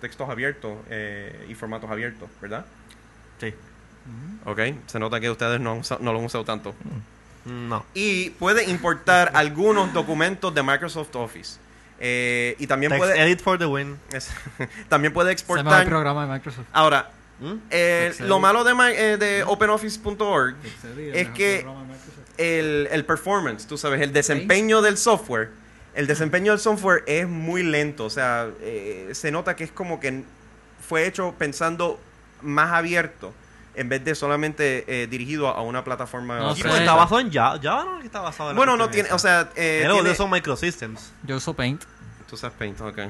[0.00, 2.64] textos abiertos eh, y formatos abiertos, ¿verdad?
[3.40, 3.52] Sí.
[4.44, 6.72] Ok, se nota que ustedes no, no lo han usado tanto.
[7.46, 7.84] No.
[7.94, 11.63] Y puede importar algunos documentos de Microsoft Office.
[12.00, 13.98] Eh, y también Text puede, edit for the win.
[14.12, 14.30] es-
[14.88, 15.86] también puede Se llama el exportar.
[15.88, 16.66] programa de Microsoft.
[16.72, 17.52] Ahora, ¿Mm?
[17.70, 20.56] eh, lo malo de, eh, de OpenOffice.org
[21.12, 21.66] es que
[22.38, 25.50] el, el performance, tú sabes, el desempeño del software,
[25.94, 28.04] el desempeño del software es muy lento.
[28.04, 30.24] O sea, eh, se nota que es como que
[30.86, 32.00] fue hecho pensando
[32.42, 33.32] más abierto
[33.74, 36.38] en vez de solamente eh, dirigido a una plataforma.
[36.38, 36.62] No Y sé.
[36.68, 37.58] pues está basado en Java.
[37.62, 39.16] Java no es que está basado en Bueno, no tiene, esa.
[39.16, 41.12] o sea, eh, Pero tiene- de son microsystems.
[41.24, 41.82] Yo uso Paint.
[42.28, 42.98] Tú sabes Paint, ok.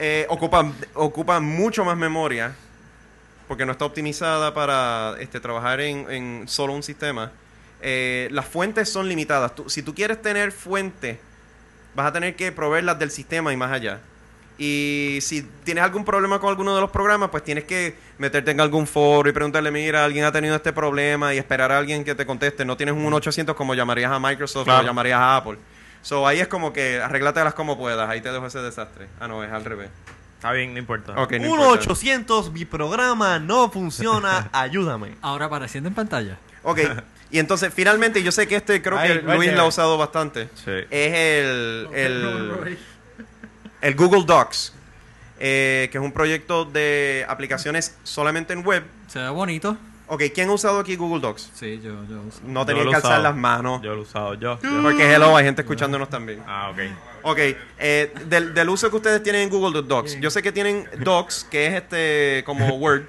[0.00, 2.54] Eh, ocupa, ocupa mucho más memoria
[3.48, 7.32] porque no está optimizada para este, trabajar en, en solo un sistema,
[7.80, 9.56] eh, las fuentes son limitadas.
[9.56, 11.18] Tú- si tú quieres tener fuentes,
[11.96, 13.98] vas a tener que proveerlas del sistema y más allá.
[14.60, 18.60] Y si tienes algún problema con alguno de los programas, pues tienes que meterte en
[18.60, 22.16] algún foro y preguntarle, mira, alguien ha tenido este problema y esperar a alguien que
[22.16, 22.64] te conteste.
[22.64, 24.82] No tienes un 1-800 como llamarías a Microsoft Claro.
[24.82, 25.58] o llamarías a Apple.
[26.02, 28.08] So ahí es como que arréglatelas como puedas.
[28.10, 29.06] Ahí te dejo ese desastre.
[29.20, 29.90] Ah, no, es al revés.
[30.36, 31.12] Está bien, no importa.
[31.20, 31.84] Ok, no importa.
[31.84, 35.16] 1-800, mi programa no funciona, ayúdame.
[35.22, 36.38] Ahora apareciendo en pantalla.
[36.62, 36.80] Ok,
[37.30, 40.48] y entonces finalmente yo sé que este creo Ay, que Luis lo ha usado bastante.
[40.54, 40.70] Sí.
[40.90, 42.78] Es el, el,
[43.80, 44.72] el Google Docs,
[45.40, 48.84] eh, que es un proyecto de aplicaciones solamente en web.
[49.08, 49.76] Se ve bonito.
[50.10, 51.50] Ok, ¿quién ha usado aquí Google Docs?
[51.54, 52.40] Sí, yo, yo uso.
[52.44, 53.82] No Yo tenía lo que alzar las manos.
[53.82, 54.58] Yo lo he usado yo.
[54.62, 54.82] yo.
[54.82, 56.42] Porque hello, hay gente escuchándonos también.
[56.46, 56.78] Ah, ok.
[57.24, 57.38] Ok,
[57.78, 60.18] eh, del, del uso que ustedes tienen en Google Docs.
[60.18, 63.02] Yo sé que tienen Docs, que es este como Word.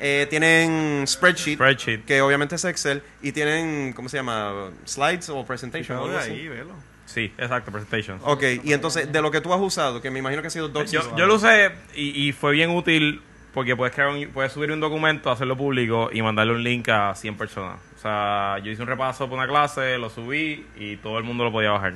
[0.00, 2.04] Eh, tienen Spreadsheet, Spreadsheet.
[2.04, 3.04] que obviamente es Excel.
[3.22, 4.70] Y tienen, ¿cómo se llama?
[4.84, 6.12] Slides o Presentation.
[6.16, 6.74] ahí, velo.
[7.12, 8.18] Sí, exacto, presentation.
[8.24, 10.68] Ok, y entonces, de lo que tú has usado, que me imagino que ha sido
[10.68, 10.90] Docs.
[10.92, 13.20] Yo, yo lo usé y, y fue bien útil
[13.52, 17.14] porque puedes, crear un- puedes subir un documento, hacerlo público y mandarle un link a
[17.14, 17.78] 100 personas.
[17.96, 21.44] O sea, yo hice un repaso por una clase, lo subí y todo el mundo
[21.44, 21.94] lo podía bajar.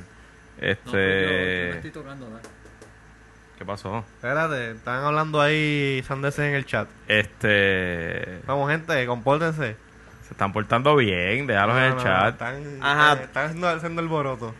[0.61, 1.81] Este...
[1.91, 2.27] tocando,
[3.57, 4.05] ¿Qué pasó?
[4.17, 6.87] Espérate, están hablando ahí sandeces en el chat.
[7.07, 8.39] Este...
[8.45, 9.75] Vamos, gente, compórtense.
[10.27, 12.33] Se están portando bien, déjalos en No, el no, chat.
[12.33, 13.13] Están, Ajá.
[13.13, 14.53] están, están haciendo, haciendo alboroto.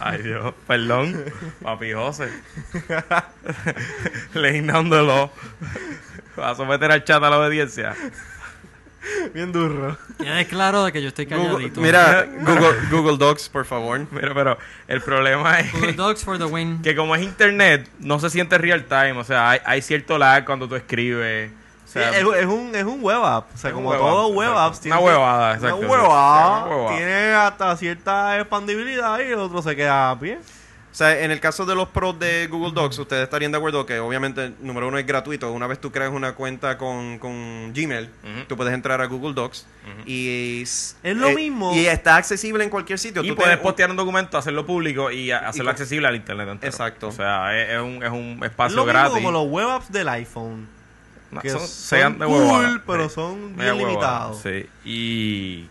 [0.00, 1.22] Ay Dios, perdón,
[1.62, 2.28] papi José.
[4.34, 5.30] Law.
[6.38, 7.94] Va a someter al chat a la obediencia.
[9.34, 9.98] Bien duro.
[10.18, 11.80] Quede claro de que yo estoy Google- calladito.
[11.82, 14.00] mira, Google, Google Docs, por favor.
[14.10, 16.80] Mira, pero el problema es Google Docs for the win.
[16.80, 19.12] que como es internet, no se siente real time.
[19.12, 21.50] O sea, hay, hay cierto lag cuando tú escribes.
[21.94, 23.46] Sí, es, es un, es un web app.
[23.54, 24.66] O sea, Es un como web todo app, web exacto.
[24.68, 24.86] apps.
[24.86, 25.76] Una huevada, exacto.
[25.76, 26.64] Una huevada.
[26.66, 26.96] Huevada.
[26.96, 30.38] Tiene hasta cierta expandibilidad y el otro se queda a pie.
[30.92, 33.84] O sea, en el caso de los pros de Google Docs, ustedes estarían de acuerdo
[33.84, 35.50] que obviamente, número uno, es gratuito.
[35.50, 38.44] Una vez tú creas una cuenta con, con Gmail, Ujú.
[38.46, 39.66] tú puedes entrar a Google Docs
[40.06, 40.62] y...
[40.62, 41.74] Es lo mismo.
[41.74, 43.24] Y está accesible en cualquier sitio.
[43.24, 46.48] y Tú puedes te- postear un documento, hacerlo público y hacerlo con- accesible al internet
[46.48, 46.70] entero.
[46.70, 47.08] Exacto.
[47.08, 49.14] O sea, es, es un, es un Es espacio lo mismo gratis.
[49.14, 50.68] como los web apps del iPhone.
[51.42, 52.82] Que son, son sean de cool, huevada.
[52.86, 53.14] pero Sí.
[53.14, 54.40] son bien limitados.
[54.42, 54.66] Sí.
[54.84, 55.68] Y...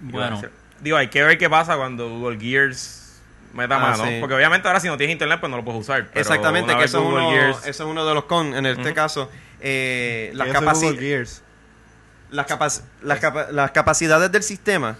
[0.00, 0.40] Bueno,
[0.80, 3.20] Digo, hay que ver qué pasa cuando Google Gears
[3.54, 4.04] meta Ah, mano.
[4.04, 4.16] sí.
[4.20, 6.08] Porque obviamente ahora si no tienes internet, pues no lo puedes usar.
[6.08, 8.54] pero Exactamente, que eso es, Google uno, Gears- eso es uno de los con.
[8.54, 9.30] En este caso,
[9.60, 11.42] eh, las, Que eso es capaci- Google Gears.
[12.30, 14.96] las, capac- las, capa- las capacidades del sistema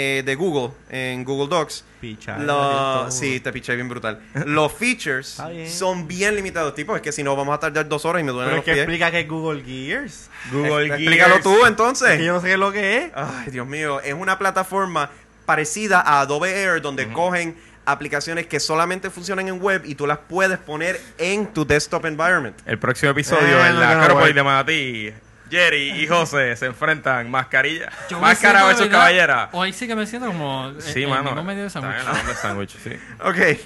[0.00, 1.84] eh, de Google en Google Docs.
[2.00, 4.20] Picha, lo- sí, te piché bien brutal.
[4.46, 5.68] Los features bien.
[5.68, 6.94] son bien limitados, tipo.
[6.94, 8.72] Es que si no, vamos a tardar dos horas y me duelen Pero los que
[8.74, 8.84] pies.
[8.84, 10.30] explica que es Google Gears.
[10.52, 11.00] Google Gears.
[11.00, 12.10] Explícalo tú entonces.
[12.10, 13.10] Es que yo no sé lo que es.
[13.16, 15.10] Ay, Dios mío, es una plataforma
[15.46, 20.18] parecida a Adobe Air donde cogen aplicaciones que solamente funcionan en web y tú las
[20.18, 22.54] puedes poner en tu desktop environment.
[22.66, 24.32] El próximo episodio Eh, en la no, güey.
[24.32, 25.12] de Manatí.
[25.50, 27.90] Jerry y José se enfrentan mascarilla.
[28.10, 29.48] yo me Máscara versus verdad, caballera.
[29.52, 31.42] Hoy sí que me siento como Sí, el, mano.
[31.44, 31.98] medio de Está sándwich.
[32.00, 32.92] en la onda de sándwich, sí.
[33.24, 33.58] Ok.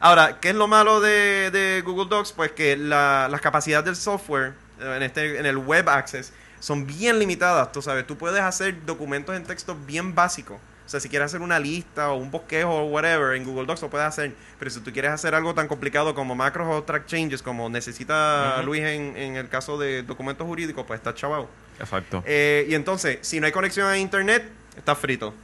[0.00, 2.32] Ahora, ¿qué es lo malo de, de Google Docs?
[2.32, 6.86] Pues que la- las capacidades del software eh, en, este, en el web access son
[6.86, 7.72] bien limitadas.
[7.72, 10.58] Tú sabes, tú puedes hacer documentos en texto bien básicos.
[10.86, 13.82] O sea, si quieres hacer una lista o un bosquejo o whatever en Google Docs
[13.82, 14.32] lo puedes hacer.
[14.58, 18.62] Pero si tú quieres hacer algo tan complicado como macros o track changes, como necesita.
[18.62, 21.48] Luis en, en el caso de documentos jurídicos, pues está chavado.
[21.80, 22.22] Exacto.
[22.24, 25.34] Eh, y entonces, si no hay conexión a internet, está frito.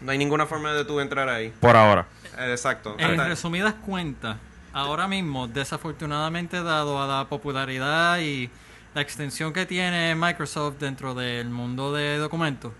[0.00, 1.52] No hay ninguna forma de tú entrar ahí.
[1.60, 2.06] Por ahora.
[2.38, 2.94] Eh, exacto.
[2.98, 4.36] En Hasta- resumidas cuentas,
[4.72, 8.48] ahora mismo, desafortunadamente, dado a la popularidad y
[8.94, 12.72] la extensión que tiene Microsoft dentro del mundo de documentos,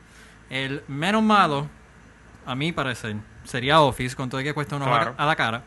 [0.48, 1.68] el menos malo,
[2.50, 5.14] a mi parecer, sería Office, con todo y que cuesta una Claro.
[5.16, 5.62] a la cara.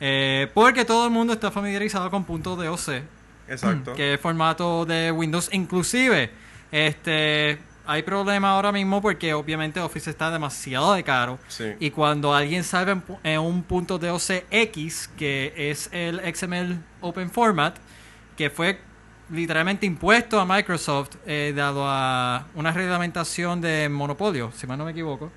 [0.00, 3.02] Eh, porque todo el mundo está familiarizado con punto DOC,
[3.48, 3.94] Exacto.
[3.94, 5.48] que es formato de Windows.
[5.52, 6.30] Inclusive,
[6.72, 11.38] este hay problema ahora mismo porque obviamente Office está demasiado de caro.
[11.48, 11.74] Sí.
[11.80, 17.30] Y cuando alguien en pu- en un punto DOC X, que es el XML Open
[17.30, 17.76] Format,
[18.38, 18.80] que fue
[19.30, 24.90] literalmente impuesto a Microsoft, eh, dado a una reglamentación de monopolio, si mal no me
[24.92, 25.30] equivoco,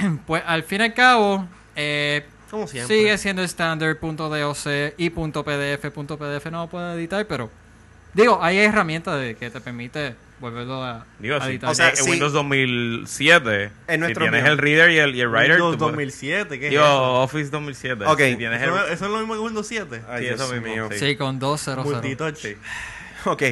[0.26, 1.46] pues al fin y al cabo,
[1.76, 2.96] eh, Como siempre.
[2.96, 4.56] sigue siendo estándar .doc
[4.96, 5.90] y .pdf.
[5.90, 7.50] .pdf no lo puede editar, pero
[8.14, 11.50] digo, hay herramientas de que te permite volverlo a, Digo, a sí.
[11.50, 11.70] editar.
[11.70, 12.10] O sea, en sí.
[12.10, 14.52] Windows 2007, En si nuestro tienes mío.
[14.52, 17.12] el reader y el, y el writer, Windows tú puedes- 2007, ¿qué es Digo, eso?
[17.22, 18.04] Office 2007.
[18.06, 18.18] Ok.
[18.20, 20.00] Si tienes el- ¿Eso, eso es lo mismo que Windows 7?
[20.08, 20.88] Ay, Sí, Dios eso mismo, mío.
[20.92, 20.98] sí.
[20.98, 21.84] sí, con 200.
[21.84, 22.46] Multitouch.
[23.26, 23.42] Ok.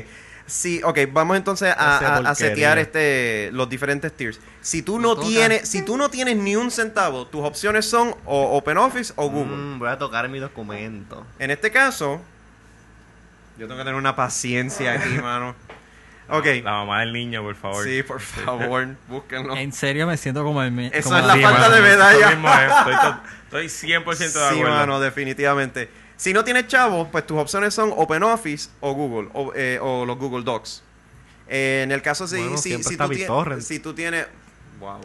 [0.49, 1.99] Sí, ok, vamos entonces a,
[2.31, 4.41] a- setear este, los diferentes tiers.
[4.63, 8.57] Si tú no tienes, si tú no tienes ni un centavo, tus opciones son o
[8.57, 9.55] OpenOffice o Google.
[9.57, 11.27] Mm, voy a tocar mi documento.
[11.39, 12.21] En este caso,
[13.59, 15.55] yo tengo que tener una paciencia aquí, mano.
[16.31, 17.85] Ok, La mamá del niño, por favor.
[17.85, 19.57] sí, por favor, búsquenlo.
[19.57, 20.71] En serio me siento como el...
[20.73, 22.31] me- Eso como es la Sí, falta mano, de medalla.
[22.31, 22.49] mismo.
[22.49, 24.71] Estoy, to- estoy 100% de Sí, acuerdo.
[24.77, 25.89] mano, definitivamente.
[26.19, 30.19] Si no tienes chavos, pues tus opciones son OpenOffice o Google, o, eh, o los
[30.19, 30.83] Google Docs.
[31.49, 33.63] Eh, en el caso si, Bueno, si, si, tú tie- BitTorrent.
[33.63, 34.27] si tú tienes...
[34.81, 35.01] Wow.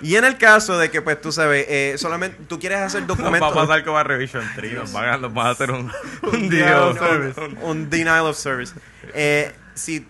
[0.00, 3.10] y en el caso de que, pues, tú sabes, eh, solamente tú quieres hacer Nos
[3.10, 3.52] va a documentos...
[3.54, 4.72] pasar como a Revision 3.
[4.74, 5.90] Nos van a, nos van a hacer un,
[6.22, 6.82] un denial deal.
[6.82, 7.40] of service.
[7.40, 8.74] un, un denial of service.
[9.14, 10.06] Eh, si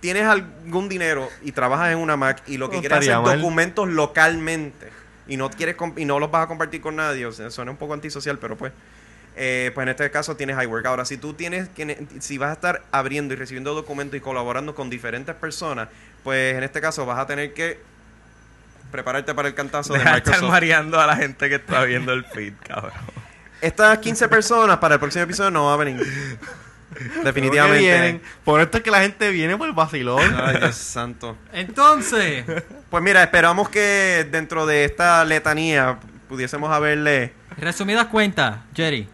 [0.00, 3.38] tienes algún dinero y trabajas en una Mac y lo que No quieres hacer mal.
[3.38, 4.90] documentos localmente
[5.26, 7.76] y no quieres y no los vas a compartir con nadie, o sea, suena un
[7.76, 8.72] poco antisocial, pero pues
[9.36, 10.86] eh, pues en este caso tienes iWork.
[10.86, 14.74] Ahora, si tú tienes que si vas a estar abriendo y recibiendo documentos y colaborando
[14.74, 15.88] con diferentes personas,
[16.22, 17.80] pues en este caso vas a tener que
[18.92, 20.52] prepararte para el cantazo de Deja de estar Microsoft.
[20.52, 22.92] mareando a la gente que está viendo el feed, cabrón.
[23.60, 26.06] Estas 15 personas para el próximo episodio no va a venir.
[27.24, 27.78] Definitivamente.
[27.80, 28.22] Vienen.
[28.44, 30.20] Por esto es que la gente viene por el vacilón.
[30.36, 31.36] Ay, Dios santo.
[31.52, 32.44] Entonces,
[32.90, 37.32] Pues mira, esperamos que dentro de esta letanía pudiésemos haberle.
[37.56, 39.08] resumidas cuentas, Jerry,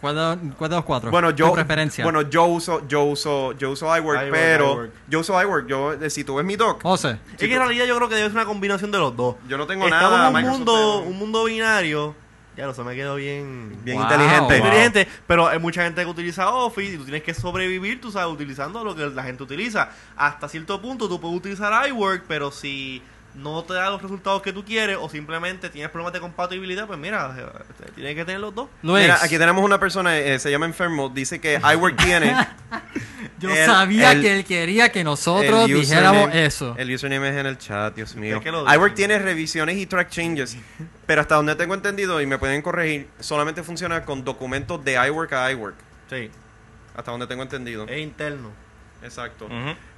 [0.00, 1.10] ¿cuál de, cuál de los cuatro?
[1.10, 2.04] Bueno, yo, Tu preferencia.
[2.04, 4.90] bueno, yo uso, yo uso, yo uso iWork, pero iWork.
[5.08, 5.66] yo uso iWork.
[5.66, 8.14] Yo, eh, si tú ves mi doc, José, Es que en realidad yo creo que
[8.14, 9.34] debe ser una combinación de los dos.
[9.48, 10.28] yo no tengo Estamos nada.
[10.28, 12.14] en un Microsoft, mundo, un mundo binario.
[12.56, 13.76] Ya lo sé, me quedó bien.
[13.84, 14.04] bien Wow.
[14.06, 14.44] inteligente.
[14.58, 14.66] Wow.
[14.66, 18.32] inteligente, pero hay mucha gente que utiliza Office y tú tienes que sobrevivir, tú sabes,
[18.32, 19.90] utilizando lo que la gente utiliza.
[20.16, 23.02] Hasta cierto punto tú puedes utilizar iWork, pero si
[23.34, 26.98] no te da los resultados que tú quieres o simplemente tienes problemas de compatibilidad, pues
[26.98, 28.68] mira, eh, tienes que tener los dos.
[28.82, 32.34] Luis, Mira, aquí tenemos una persona, eh, se llama Enfermo, dice que iWork tiene.
[33.38, 36.74] yo el- sabía el- que él quería que nosotros dijéramos eso.
[36.78, 38.40] El username es en el chat, Dios mío.
[38.44, 40.56] IWork tiene revisiones y track changes,
[41.06, 45.32] pero hasta donde tengo entendido y me pueden corregir, solamente funciona con documentos de iWork
[45.32, 45.76] a iWork.
[46.10, 46.30] Sí,
[46.94, 47.86] Hasta donde tengo entendido.
[47.88, 48.50] es interno.
[49.02, 49.48] Exacto.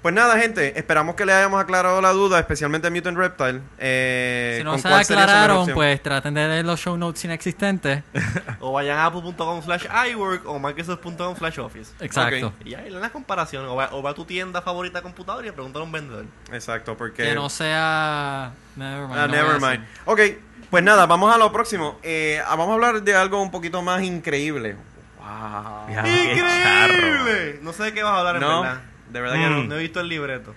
[0.02, 3.60] Pues nada, gente, esperamos que le hayamos aclarado la duda, especialmente a Mutant Reptile.
[3.78, 8.02] Eh, si no con se aclararon, pues traten de leer los show notes inexistentes.
[8.60, 11.92] O vayan a apple.com slash iWork o microsoft.com slash office.
[12.00, 12.52] Exacto.
[12.64, 13.70] Y ahí en las comparaciones.
[13.70, 16.24] O va, o va a tu tienda favorita de computadora y pregúntale a un vendedor.
[16.52, 17.22] Exacto, porque...
[17.22, 18.52] Que no sea...
[18.76, 19.18] Nevermind.
[19.18, 19.78] Ah, no voy a never decir.
[19.78, 19.88] mind.
[20.06, 20.20] Ok,
[20.70, 21.98] pues nada, vamos a lo próximo.
[22.02, 24.76] Eh, vamos a hablar de algo un poquito más increíble.
[25.28, 25.94] Wow.
[25.94, 26.94] Ya, qué charro.
[26.94, 27.58] ¡Increíble!
[27.62, 28.80] No sé de qué vas a hablar en No, verdad.
[29.10, 29.64] de verdad que No, no.
[29.64, 30.54] no he visto el libreto.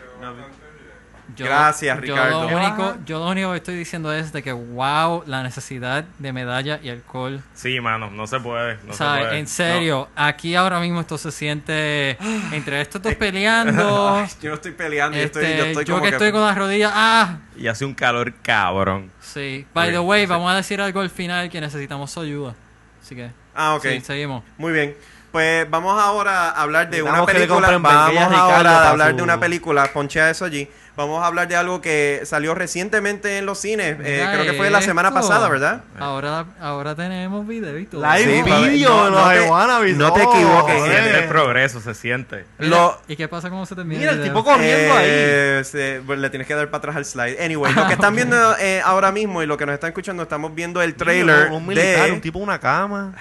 [1.33, 2.49] Yo- Gracias, yo Ricardo.
[2.51, 6.33] Lo único, yo lo único que estoy diciendo es de que, wow, la necesidad de
[6.33, 7.41] medalla y alcohol.
[7.53, 8.75] Sí, mano, no se puede.
[8.85, 9.27] No se ¿Sabes?
[9.27, 9.39] puede.
[9.39, 12.17] En serio, aquí ahora mismo esto se siente
[12.53, 14.09] entre estos dos peleando.
[14.17, 16.41] Ay, yo no estoy peleando, yo estoy, este, yo estoy yo como que estoy con
[16.41, 16.91] las rodillas.
[16.93, 17.37] ¡Ah!
[17.55, 19.09] Y hace un calor cabrón.
[19.21, 19.65] Sí.
[19.73, 22.55] By the way, vamos a decir algo al final que necesitamos su ayuda.
[23.01, 23.31] Así que.
[23.55, 23.83] Ah, ok.
[23.83, 24.43] Sí, seguimos.
[24.57, 24.95] Muy bien.
[25.31, 27.67] Pues vamos ahora a hablar de una Necesitamos película.
[28.15, 29.93] Vamos a ahora hablar su- de una película.
[29.93, 30.67] Ponchea eso allí.
[30.97, 33.95] Vamos a hablar de algo que salió recientemente en los cines.
[34.03, 35.81] Eh, Mira creo que fue la semana pasada, ¿verdad?
[35.97, 38.01] Ahora, ahora tenemos video y todo.
[38.01, 42.45] Live Sí, video no- no te- no te equivoques, siente el progreso, se siente.
[42.59, 45.05] Mira, Lo- ¿Y qué pasa cuando se termina Mira, el tipo corriendo ahí.
[45.07, 47.41] Eh, se- bueno, le tienes que dar para atrás al slide.
[47.41, 50.53] Anyway, lo que están viendo eh, ahora mismo y lo que nos están escuchando, estamos
[50.53, 53.13] viendo el trailer Un, un militar, de un tipo una cama.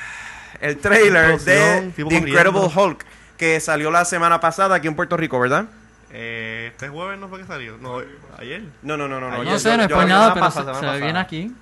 [0.60, 2.68] el trailer de The Incredible.
[2.74, 3.04] Hulk
[3.36, 5.64] que salió la semana pasada aquí en Puerto Rico, ¿verdad?
[6.12, 7.76] Eh, este jueves no fue que salió.
[7.78, 8.02] No,
[8.38, 8.62] ayer.
[8.82, 9.36] No, no, no, no, no.
[9.36, 11.52] Ay, No yo- sé, no es por nada, pero se, se ve bien aquí.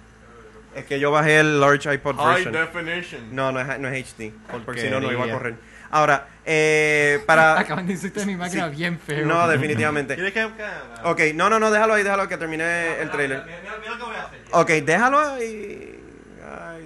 [0.74, 2.52] Es que yo bajé el large iPod version.
[2.52, 3.34] definition.
[3.34, 4.32] No, no es, no es HD.
[4.64, 5.54] Porque si no, no iba a correr.
[5.90, 7.58] Ahora, eh, para...
[7.60, 8.76] Acaban de insultar mi máquina Sí.
[8.76, 9.26] bien feo.
[9.26, 10.14] No, definitivamente.
[10.14, 10.44] ¿Quieres que.?
[11.04, 13.42] Ok, no, no, no, déjalo ahí, déjalo que termine el trailer.
[13.44, 14.38] Mira, mira, mira lo que voy a hacer.
[14.52, 15.97] Ok, déjalo ahí.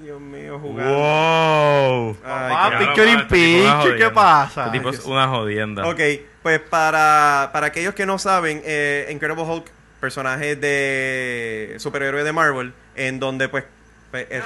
[0.02, 0.92] Dios mío, jugando.
[0.94, 2.16] Wow.
[2.24, 4.66] Ay, Papá, qué- Claro, este es ¿qué pasa?
[4.66, 5.86] Este tipo es una jodienda.
[5.88, 6.00] Ok,
[6.42, 12.74] pues para, para aquellos que no saben, eh, Incredible Hulk, personaje de superhéroe de Marvel,
[12.96, 13.64] en donde pues,
[14.10, 14.42] pues, es-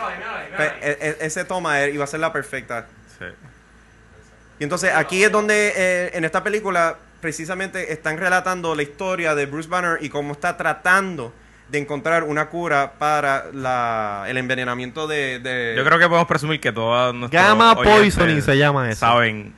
[0.56, 2.86] pues, e- e- ese toma iba a ser la perfecta.
[3.18, 3.24] Sí.
[4.58, 9.46] Y entonces aquí es donde eh, en esta película precisamente están relatando la historia de
[9.46, 11.32] Bruce Banner y cómo está tratando
[11.68, 16.60] de encontrar una cura para la, el envenenamiento de, de- Yo creo que podemos presumir
[16.60, 19.00] que Gamma oyentes Poisoning se llama eso.
[19.00, 19.52] Saben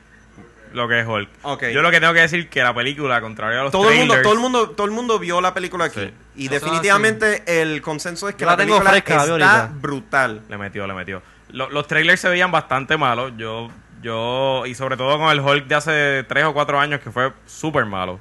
[0.73, 1.29] lo que es Hulk.
[1.43, 1.63] Ok.
[1.73, 4.13] Yo lo que tengo que decir que la película, contrario a los todo el mundo
[4.13, 6.13] trailers, todo el mundo todo el mundo vio la película aquí Sí.
[6.35, 9.69] y Eso definitivamente el consenso es que Yo la, la tengo película fresca, está ahorita.
[9.79, 11.21] brutal le metió, le metió.
[11.51, 13.33] Lo- los trailers se veían bastante malos.
[13.37, 13.69] Yo
[14.01, 17.33] Yo, y sobre todo con el Hulk de hace 3 o 4 años que fue
[17.45, 18.19] súper malo.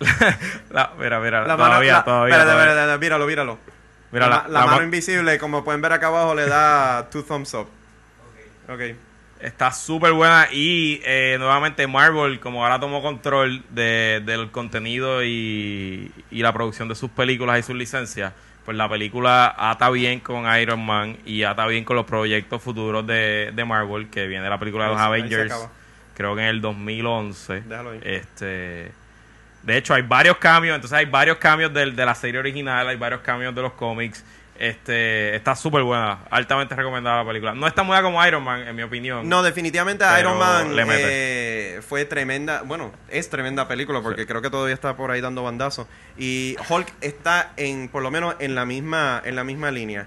[0.70, 2.72] La- mira, mira, La mano, todavía, la- todavía, espérate, todavía.
[2.72, 3.58] espérate, míralo, míralo.
[4.10, 7.52] Mira, la, la, mano ma- invisible, como pueden ver acá abajo, le da two thumbs
[7.54, 7.68] up.
[8.68, 8.80] Ok.
[9.40, 16.10] Está súper buena y eh, nuevamente Marvel, como ahora tomó control de- del contenido y,
[16.30, 18.32] y la producción de sus películas y sus licencias,
[18.64, 23.06] pues la película ata bien con Iron Man y ata bien con los proyectos futuros
[23.06, 25.70] de, de Marvel, que viene la película de los Ahí ahí Avengers, acaba.
[26.14, 27.60] creo que en el 2011.
[27.60, 28.00] Déjalo ahí.
[28.02, 28.90] Este,
[29.68, 32.96] de hecho, hay varios cambios, entonces hay varios cambios del- de la serie original, hay
[32.96, 34.24] varios cambios de los cómics.
[34.58, 37.54] Este, está súper buena, altamente recomendada la película.
[37.54, 39.28] No está muy como Iron Man, en mi opinión.
[39.28, 44.50] No, definitivamente Iron Man le eh, fue tremenda, bueno, es tremenda película porque creo que
[44.50, 48.64] todavía está por ahí dando bandazos y Hulk está en por lo menos en la
[48.64, 50.06] misma en la misma línea.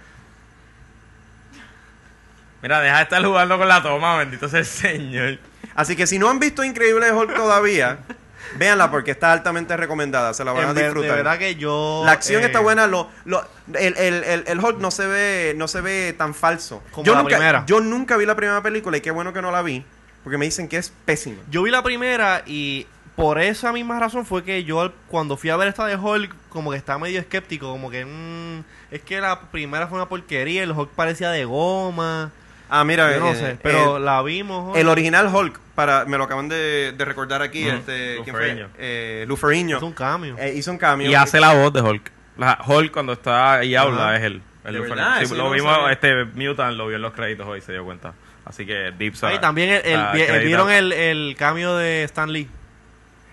[2.61, 5.39] Mira, deja de estar jugando con la toma, bendito sea el Señor.
[5.75, 7.99] Así que si no han visto Increíble Hulk todavía,
[8.57, 11.11] véanla porque está altamente recomendada, se la van a En disfrutar.
[11.11, 12.03] de verdad que yo...
[12.05, 15.53] La acción eh, está buena, lo, lo- el, el, el, el Hulk no se ve
[15.55, 16.81] no se ve tan falso.
[16.91, 17.63] Como yo la nunca, primera.
[17.67, 19.85] Yo nunca vi la primera película y qué bueno que no la vi,
[20.23, 21.41] porque me dicen que es pésima.
[21.49, 25.57] Yo vi la primera y por esa misma razón fue que yo cuando fui a
[25.57, 29.41] ver esta de Hulk como que estaba medio escéptico, como que mm, es que la
[29.51, 32.31] primera fue una porquería, el Hulk parecía de goma,
[32.73, 34.77] Ah, mira, yo no eh, sé, pero eh, la vimos.
[34.77, 38.65] El original Hulk, para me lo acaban de, de recordar aquí, este, ¿quién fue?
[38.77, 39.75] Eh, Ferrigno.
[39.75, 40.37] es un cambio.
[40.39, 41.09] Eh, hizo un cambio.
[41.09, 42.09] Y hace la voz de Hulk.
[42.37, 44.15] La, Hulk cuando está y habla Ajá.
[44.15, 44.41] es él.
[44.63, 45.21] ¿De El verdad?
[45.21, 45.91] Sí, lo no vimos, sabía.
[45.91, 48.13] este Mutant lo vio en los créditos hoy, se dio cuenta.
[48.45, 52.47] Así que Deep Ahí también el, vieron el, el cambio de Stan Lee.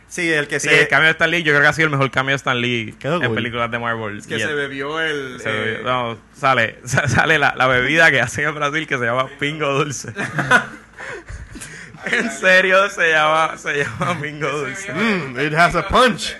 [0.08, 1.84] Sí, el que Sí, se, el cambio de Stan Lee, yo creo que ha sido
[1.86, 3.34] el mejor cambio de Stan Lee Quedó en cool.
[3.34, 4.22] películas de Marvel.
[4.26, 5.38] que Y se el- bebió el...
[5.40, 9.04] se eh, bebió- no, sale, sale la, la bebida que hacen en Brasil que se
[9.04, 10.12] llama Pingo Dulce.
[12.06, 14.92] en serio se llama, se llama Pingo Dulce.
[14.92, 16.36] Mm, it has a punch.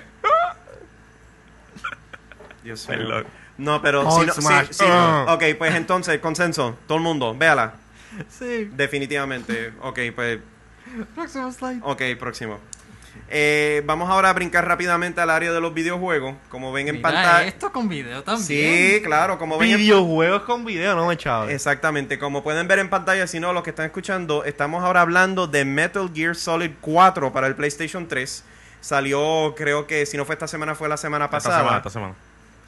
[2.62, 2.99] Dios mío.
[2.99, 3.27] Perdón.
[3.59, 4.66] No, pero Hulk si no, smash.
[4.71, 5.27] sí, Ah.
[5.29, 6.79] Ok, pues entonces, consenso.
[6.87, 7.75] Todo el mundo, véala.
[8.29, 8.71] Sí.
[8.73, 9.73] Definitivamente.
[9.83, 10.39] Ok, pues...
[11.14, 11.81] Próximo slide.
[11.83, 12.61] Ok, próximo.
[13.31, 16.35] Eh, vamos ahora a brincar rápidamente al área de los videojuegos.
[16.49, 17.45] Como ven en pantalla...
[17.45, 18.47] esto con video también.
[18.47, 21.55] Sí, claro, como ven en Videojuegos con video, no me chaves.
[21.55, 25.47] Exactamente, como pueden ver en pantalla, si no, los que están escuchando, estamos ahora hablando
[25.47, 28.45] de Metal Gear Solid 4 para el PlayStation 3.
[28.81, 31.59] Salió, creo que si no fue esta semana, fue la semana Esta pasada.
[31.59, 32.15] semana, esta semana.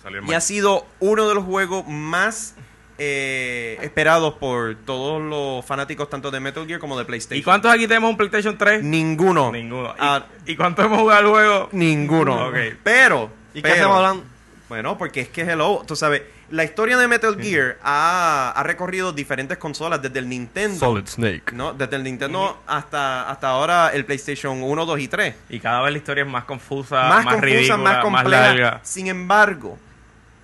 [0.03, 2.55] Salió el Y ha sido uno de los juegos más
[3.03, 7.41] eh, esperados por todos los fanáticos tanto de Metal Gear como de PlayStation.
[7.41, 8.83] ¿Y cuántos aquí tenemos un PlayStation 3?
[8.85, 9.51] Ninguno.
[9.51, 9.89] Ninguno.
[9.93, 11.69] ¿Y, Ah, ¿Y cuántos hemos jugado el juego?
[11.73, 12.49] ninguno.
[12.49, 12.57] Ok.
[12.85, 13.31] Pero.
[13.55, 14.25] ¿Y qué hacemos hablando?
[14.69, 19.13] Bueno, porque es que hello, tú sabes, la historia de Metal Gear ha, ha recorrido
[19.13, 21.03] diferentes consolas desde el Nintendo.
[21.07, 21.53] Snake.
[21.55, 21.73] ¿no?
[21.73, 25.35] Desde el Nintendo hasta, hasta ahora el PlayStation 1, 2 y 3.
[25.49, 28.43] Y cada vez la historia es más confusa, más, más, confusa, ridícula, más más, compleja.
[28.43, 28.81] larga.
[28.85, 29.77] Sin embargo,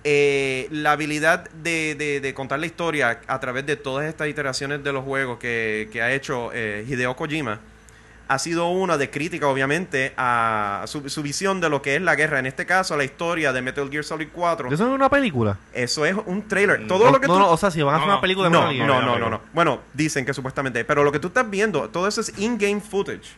[0.09, 4.81] eh, la habilidad de, de- de contar la historia a través de todas estas iteraciones
[4.81, 7.59] de los juegos que, que ha hecho eh, Hideo Kojima
[8.29, 12.15] ha sido una de crítica, obviamente, a su, su visión de lo que es la
[12.15, 12.39] guerra.
[12.39, 14.67] En este caso, la historia de Metal Gear Solid 4.
[14.71, 15.57] ¿Eso es una película?
[15.73, 16.81] Eso es un trailer.
[16.81, 16.87] Mm.
[16.87, 17.39] Todo no, lo que no, tú...
[17.39, 18.87] no, o sea, si van a hacer No, una película de No, Metal Gear.
[18.87, 19.41] no, no, no, no, no.
[19.53, 20.83] Bueno, dicen que supuestamente.
[20.85, 23.29] Pero lo que tú estás viendo, todo eso es in-game footage.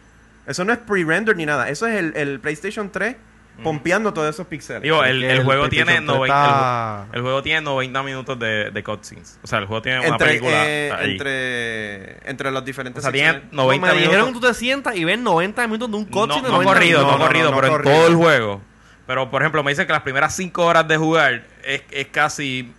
[0.47, 1.69] Eso no es pre-render ni nada.
[1.69, 3.15] Eso es el, el PlayStation 3
[3.63, 4.81] pompeando todos esos píxeles.
[4.81, 8.39] Digo, el, el el juego tiene 3 90, está- el, el juego tiene 90 minutos
[8.39, 9.39] de, de cutscenes.
[9.43, 11.11] O sea, el juego tiene una entre, película eh, ahí.
[11.11, 13.53] entre, entre los diferentes o sea, tiene secciones.
[13.53, 14.41] 90 me dijeron que minutos.
[14.41, 16.99] tú te sientas y ves 90 minutos de un No, cutscene de no 90 corrido,
[17.01, 17.19] no, minutos.
[17.19, 17.91] no, corrido, no pero corrido.
[17.91, 18.61] en todo el juego.
[19.07, 22.71] Pero, por ejemplo, me dicen que las primeras 5 horas de jugar es, es casi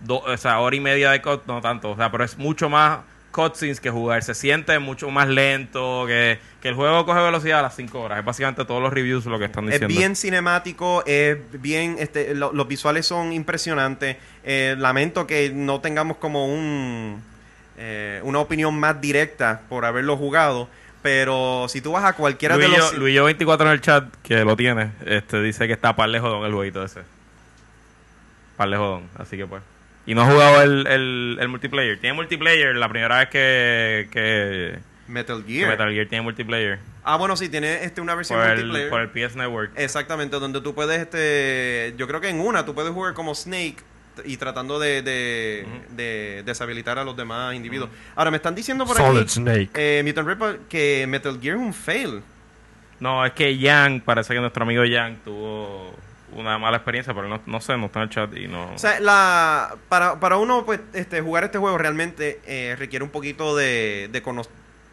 [0.00, 2.68] do- o sea, hora y media de cut, no tanto, o sea, pero es mucho
[2.68, 3.00] más
[3.32, 4.22] cutscenes que jugar.
[4.22, 8.18] Se siente mucho más lento, que, que el juego coge velocidad a las 5 horas.
[8.18, 9.96] Es básicamente todos los reviews lo que están Es diciendo.
[9.98, 14.16] bien cinemático, es bien, este, lo- los visuales son impresionantes.
[14.44, 17.22] Eh, lamento que no tengamos como un
[17.82, 20.68] eh, una opinión más directa por haberlo jugado,
[21.02, 24.44] pero si tú vas a cualquiera de Luillo, los Luillo 24 en el chat, que
[24.44, 27.00] lo tiene, este dice que está par de jodón el jueguito ese.
[28.58, 29.62] Par de jodón, así que pues.
[30.10, 32.00] Y no ha jugado el, el, el multiplayer.
[32.00, 35.70] Tiene multiplayer la primera vez que, que, Metal que Gear.
[35.70, 36.80] Metal Gear tiene multiplayer.
[37.04, 38.90] Ah, bueno, sí, tiene este, una versión Por el, multiplayer.
[38.90, 39.70] por el PS Network.
[39.76, 43.76] Exactamente, donde tú puedes, este, yo creo que en una tú puedes jugar como Snake
[44.24, 47.88] y tratando de, de, de deshabilitar a los demás individuos.
[48.16, 49.70] Ahora, me están diciendo por aquí, Snake.
[49.74, 52.20] eh, Mutant Ripper, que Metal Gear es un fail.
[52.98, 55.94] No, es que Yang, parece que nuestro amigo Yang tuvo
[56.32, 58.72] una mala experiencia, pero no, no sé, no está en el chat y no...
[58.74, 63.10] O sea, la, para, para uno pues, este, jugar este juego realmente eh, requiere un
[63.10, 64.42] poquito de, de cono-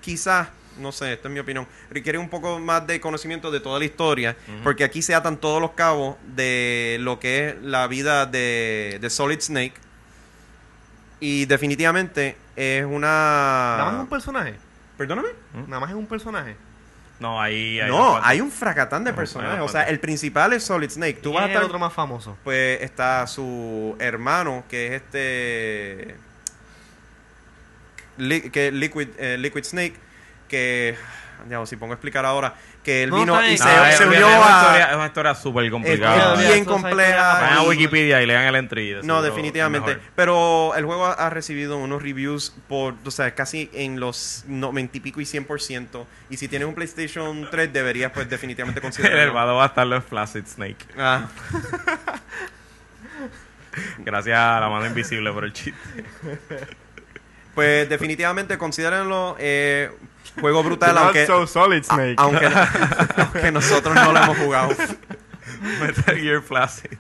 [0.01, 3.79] quizás, no sé, esta es mi opinión, requiere un poco más de conocimiento de toda
[3.79, 8.25] la historia, porque aquí se atan todos los cabos de lo que es la vida
[8.25, 9.73] de, de Solid Snake.
[11.19, 14.09] Y definitivamente es Nada más es un una...
[14.09, 14.55] personaje.
[14.97, 15.29] Perdóname.
[15.67, 16.55] Nada más es un personaje.
[17.19, 17.79] No, ahí...
[17.79, 19.59] ahí No, hay un fracatán de personajes.
[19.59, 21.15] hay O sea, el principal es Solid Snake.
[21.21, 22.37] Tú ¿Quién vas a el estar otro más famoso?
[22.43, 26.15] pues está su hermano, que es este.
[28.17, 29.95] Li- que Liquid, eh, Liquid Snake,
[30.47, 30.95] que.
[31.49, 34.09] Ya, si pongo a explicar ahora, que él No, vino y se, Ah, se es-
[34.09, 34.89] unió es una historia, a.
[34.91, 36.33] es una historia súper complicada.
[36.33, 37.33] es bien compleja.
[37.41, 38.97] Vayan a Wikipedia y lean el entry.
[39.03, 39.97] No, definitivamente.
[40.15, 44.97] Pero el juego ha- ha recibido unos reviews por, o sea, casi en los 90
[44.97, 46.05] y pico y 100%.
[46.29, 49.21] Y si tienes un PlayStation 3, deberías, pues, definitivamente El considerarlo.
[49.23, 50.85] hermano va a estar los Flaccid Snake.
[50.97, 51.27] Ah,
[53.99, 55.79] Gracias a la mano invisible por el chiste.
[57.53, 59.35] pues, definitivamente, considérenlo.
[59.39, 59.91] Eh,
[60.39, 61.25] juego brutal, aunque.
[61.25, 62.15] so solid, A- Snake.
[62.17, 62.45] aunque,
[63.17, 64.69] aunque nosotros no lo hemos jugado.
[65.81, 66.97] Metal Gear Flaccid.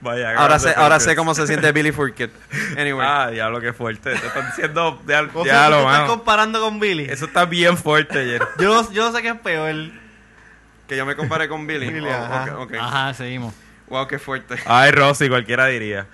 [0.00, 2.30] Vaya, Ahora sé, ahora sé cómo se siente Billy Furkett.
[2.78, 3.04] Anyway.
[3.08, 4.14] Ah, diablo, qué fuerte.
[4.14, 5.02] Te están diciendo.
[5.06, 7.04] Ya, O sea, te estás comparando con Billy.
[7.08, 8.42] Eso está bien fuerte, ayer.
[8.58, 9.74] Yo, yo sé qué es peor.
[10.86, 11.90] Que yo me comparé con Billy.
[11.90, 12.44] Billy, Oh, ajá.
[12.56, 12.74] ok, ok.
[12.78, 13.54] Ajá, seguimos.
[13.88, 14.56] Wow, qué fuerte.
[14.66, 16.06] Ay, Rosy, cualquiera diría.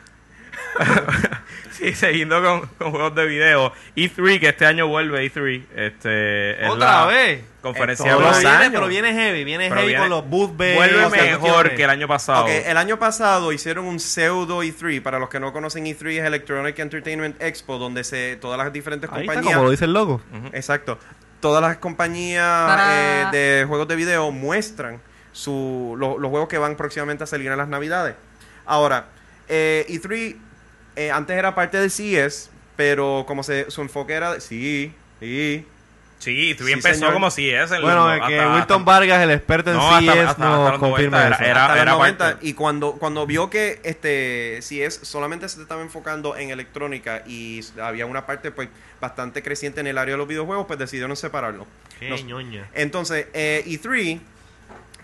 [1.72, 3.72] sí, siguiendo con, con juegos de video.
[3.96, 5.64] E3, que este año vuelve E3.
[5.76, 7.44] Este, es Otra la vez.
[7.60, 8.70] Conferencia los de- viene, años.
[8.72, 9.44] pero viene heavy.
[9.44, 12.46] Viene Pero heavy viene- con los booth base, Vuelve mejor que el año pasado.
[12.48, 15.02] El año pasado hicieron un pseudo E3.
[15.02, 19.10] Para los que no conocen E3 es Electronic Entertainment Expo, donde se todas las diferentes
[19.10, 19.54] Ahí está compañías.
[19.54, 20.22] como lo dice el logo.
[20.52, 20.98] Exacto.
[21.40, 25.00] Todas las compañías eh, de juegos de video muestran
[25.32, 28.14] su, lo- los juegos que van próximamente a salir en las navidades.
[28.66, 29.06] Ahora,
[29.48, 30.36] eh, E3
[30.96, 34.34] eh, antes era parte del CES, pero como se, su enfoque era...
[34.34, 35.66] de- sí, sí.
[36.18, 37.12] Sí, E3 Sí, empezó señor.
[37.14, 37.70] como si es.
[37.72, 40.30] en Bueno, es que hasta- Wilton hasta- Vargas, el experto en No, hasta- CES, hasta-
[40.32, 41.44] hasta nos los confirma 90 eso.
[41.50, 42.46] era- hasta los era 90, parte.
[42.46, 48.04] y cuando, cuando vio que este CES solamente se estaba enfocando en electrónica y había
[48.04, 48.68] una parte pues
[49.00, 51.66] bastante creciente en el área de los videojuegos, pues decidieron separarlo.
[51.98, 52.68] Qué Nos- ñoña.
[52.74, 54.20] Entonces, eh, E3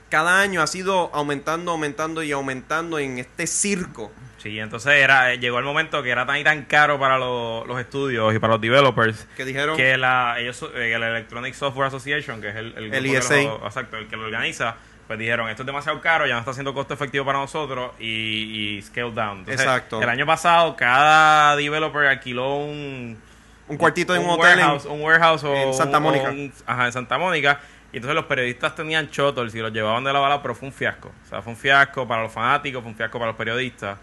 [0.09, 4.13] cada año ha sido aumentando, aumentando y aumentando en este circo.
[4.39, 7.81] Sí, entonces era, llegó el momento que era tan y tan caro para los, los
[7.81, 12.41] estudios y para los developers Que dijeron, que la ellos eh, el Electronic Software Association,
[12.41, 13.35] que es el, El que ESA.
[13.43, 14.77] lo- exacto, el que lo organiza,
[15.09, 18.77] pues dijeron, esto es demasiado caro, ya no está siendo costo efectivo para nosotros y,
[18.77, 19.39] y scale down.
[19.39, 20.01] Entonces, Exacto.
[20.01, 23.19] El año pasado cada developer alquiló un
[23.69, 26.33] un cuartito de un, hotel en- warehouse, un warehouse o en Santa Mónica.
[26.67, 27.59] ajá, en Santa Mónica.
[27.93, 30.74] Y entonces los periodistas tenían chotors y los llevaban de la bala, pero fue un
[30.74, 31.12] fiasco.
[31.24, 33.99] O sea, fue un fiasco para los fanáticos, fue un fiasco para los periodistas.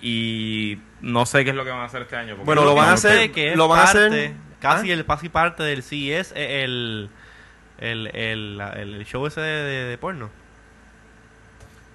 [0.00, 2.34] Y no sé qué es lo que van a hacer este año.
[2.34, 4.94] porque Bueno, no lo van a hacer- que lo van a hacer- Casi ¿Ah?
[4.94, 7.10] el casi parte del CES es el,
[7.78, 10.30] el, el, el, el show ese de, de- de porno.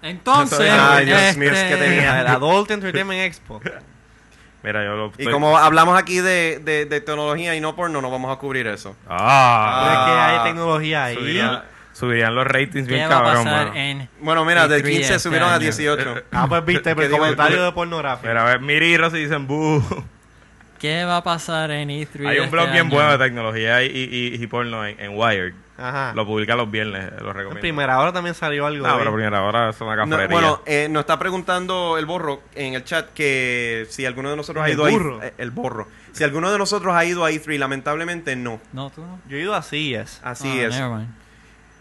[0.04, 3.62] Entonces, Ay, Dios mío, es que este, tenía- El Adult Entertainment Expo.
[4.64, 8.12] Mira, yo lo Y como hablamos aquí de, de, de tecnología y no porno, no
[8.12, 8.96] vamos a cubrir eso.
[9.10, 11.16] Ah, Pero es que hay tecnología ahí.
[11.16, 13.76] subirían, subirían los ratings ¿qué bien va a cabrón, pasar mano.
[13.80, 15.62] en Bueno, mira, de E3 15 este subieron a año?
[15.62, 16.16] 18.
[16.32, 18.30] Ah, pues viste, Que el digo, comentario el- de pornografía.
[18.30, 19.82] Mira, a ver, Miri y Rosy dicen, "Buh".
[20.80, 22.28] ¿Qué va a pasar en E3?
[22.28, 22.90] Hay un este blog bien año?
[22.96, 25.54] bueno de tecnología y, y, y- y porno en, en Wired.
[25.82, 26.14] Ajá.
[26.16, 27.60] Lo publica los viernes, lo En recomiendo.
[27.62, 28.86] primera hora también salió algo.
[28.86, 30.28] No, de- pero primera hora es una No, cafetería.
[30.28, 34.64] bueno, eh, nos está preguntando el borro en el chat que si alguno de nosotros
[34.64, 35.24] ha ¿El ido a burro?
[35.24, 35.88] eh, el borro.
[36.12, 38.60] Si alguno de nosotros ha ido a E3, lamentablemente no.
[38.74, 39.20] No, tú no.
[39.28, 40.20] Yo he ido a CES.
[40.24, 40.76] Así Ah, es.
[40.76, 41.10] never mind.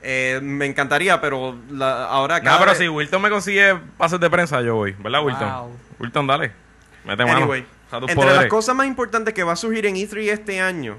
[0.02, 4.18] Eh, me encantaría, pero la- ahora No, cada pero vez- si Wilton me consigue pases
[4.18, 4.92] de prensa, yo voy.
[4.98, 5.52] ¿Verdad, Wilton?
[5.52, 5.76] Wow.
[5.98, 6.52] Wilton, dale.
[7.04, 7.52] Mete mano.
[7.92, 10.96] A tus entre las cosas más importantes que va a surgir en E3 este año,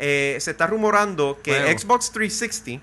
[0.00, 1.52] eh, se está rumorando que.
[1.78, 2.82] Xbox 360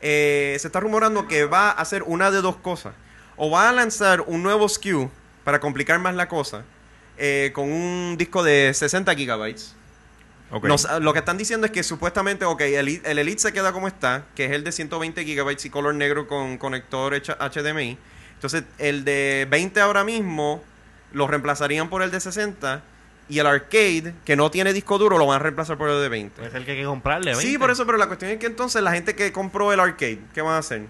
[0.00, 2.94] eh, se está rumorando que va a hacer una de dos cosas.
[3.36, 5.10] O va a lanzar un nuevo SKU
[5.44, 6.64] para complicar más la cosa
[7.18, 9.74] eh, con un disco de 60 gigabytes.
[10.68, 13.88] Nos- lo que están diciendo es que supuestamente, ok, el, el Elite se queda como
[13.88, 17.96] está, que es el de 120 gigabytes y color negro con conector HDMI.
[18.34, 20.62] Entonces, el de 20 ahora mismo
[21.12, 22.82] lo reemplazarían por el de 60
[23.28, 26.08] y el arcade, que no tiene disco duro, lo van a reemplazar por el de
[26.08, 26.46] 20.
[26.46, 27.34] Es el que hay que comprarle.
[27.34, 27.58] Sí, 20.
[27.60, 30.42] por eso, pero la cuestión es que entonces la gente que compró el arcade, ¿qué
[30.42, 30.82] van a hacer?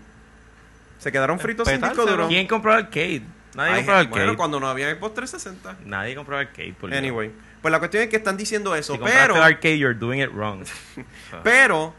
[0.98, 2.28] ¿Se quedaron fritos sin disco duro?
[2.28, 3.22] ¿Quién compró el arcade?
[3.54, 4.24] Nadie Ay, compró el arcade.
[4.24, 5.76] bueno, cuando no había Xbox 360.
[5.84, 6.72] Nadie compró el arcade.
[6.80, 6.98] Por Dios.
[6.98, 7.30] Anyway,
[7.60, 9.36] pues la cuestión es que están diciendo eso, Si pero...
[9.36, 10.64] el arcade, you're doing it wrong.
[11.44, 11.92] Pero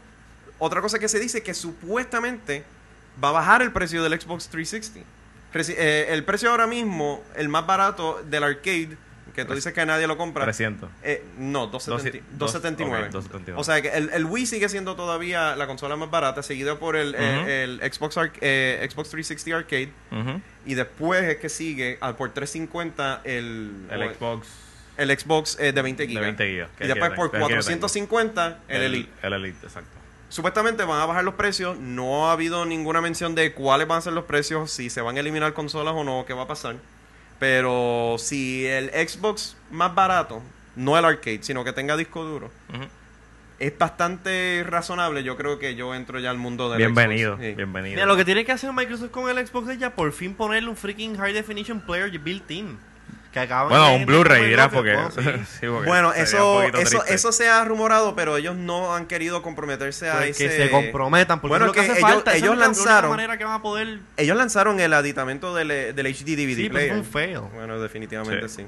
[0.58, 2.64] otra cosa que se dice es que supuestamente
[3.22, 5.08] va a bajar el precio del Xbox 360.
[5.52, 8.96] Reci- eh, el precio ahora mismo, el más barato del arcade,
[9.34, 10.44] que tú dices que nadie lo compra.
[10.44, 10.88] 300.
[11.02, 13.06] eh, no, 270 Dos- 279.
[13.08, 13.60] ok, 279.
[13.60, 16.96] O sea que el, el Wii sigue siendo todavía la consola más barata, seguido por
[16.96, 17.48] el, eh, Ujú.
[17.82, 19.90] el Xbox, Arc- eh, Xbox 360 Arcade.
[20.66, 24.48] Y después es que sigue al por 350 el, El o- Xbox
[24.96, 26.22] el Xbox eh, de 20 de gigas.
[26.22, 26.70] 20 gigas.
[26.78, 27.80] Y es después por yo tengo, que yo tengo.
[27.80, 29.10] 450 el Elite.
[29.22, 29.90] El Elite, exacto.
[30.28, 31.76] Supuestamente van a bajar los precios.
[31.78, 35.16] No ha habido ninguna mención de cuáles van a ser los precios, si se van
[35.16, 36.76] a eliminar consolas o no, qué va a pasar.
[37.38, 40.42] Pero si el Xbox más barato,
[40.76, 42.50] no el arcade, sino que tenga disco duro,
[43.58, 45.22] es bastante razonable.
[45.22, 47.48] Yo creo que yo entro ya al mundo del Bienvenido, Xbox.
[47.48, 47.54] Sí.
[47.54, 47.94] bienvenido.
[47.94, 50.68] Mira, lo que tiene que hacer Microsoft con el Xbox es ya por fin ponerle
[50.68, 52.78] un freaking high definition player built-in.
[53.34, 54.94] Que acaban bueno, un Blu-ray, comer dirá, lo que- porque...
[54.94, 55.44] bueno, sí.
[55.60, 57.14] sí, porque Bueno, eso, eso, triste.
[57.14, 60.48] eso se ha rumorado, pero ellos no han querido comprometerse a Pues ese...
[60.48, 62.34] que se comprometan, porque Bueno, es lo que, que hace ellos- falta.
[62.36, 63.98] Ellos la lanzaron- manera que van a poder...
[64.16, 66.92] Ellos lanzaron el aditamento del, del HD DVD Sí, pero player.
[66.94, 67.40] un fail.
[67.54, 68.62] Bueno, definitivamente sí.
[68.62, 68.66] Sí.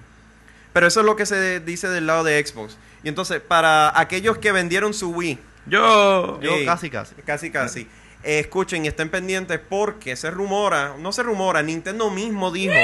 [0.73, 2.77] Pero eso es lo que se dice del lado de Xbox.
[3.03, 6.41] Y entonces, para aquellos que vendieron su Wii, Yo...
[6.43, 7.14] Yo casi, casi.
[7.25, 7.81] casi casi,
[8.25, 12.75] eh, escuchen y estén pendientes porque se rumora, no se rumora, Nintendo mismo dijo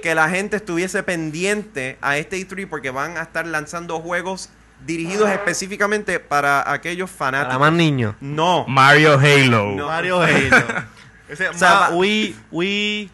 [0.00, 4.50] que la gente estuviese pendiente a este E3 porque van a estar lanzando juegos
[4.84, 7.56] dirigidos específicamente para aquellos fanáticos.
[7.56, 8.14] Para más niños.
[8.20, 8.64] No.
[8.68, 9.72] Mario Halo.
[9.76, 9.86] No.
[9.86, 10.56] Mario Halo.
[11.28, 13.10] Ese, O sea, Wii, Wii,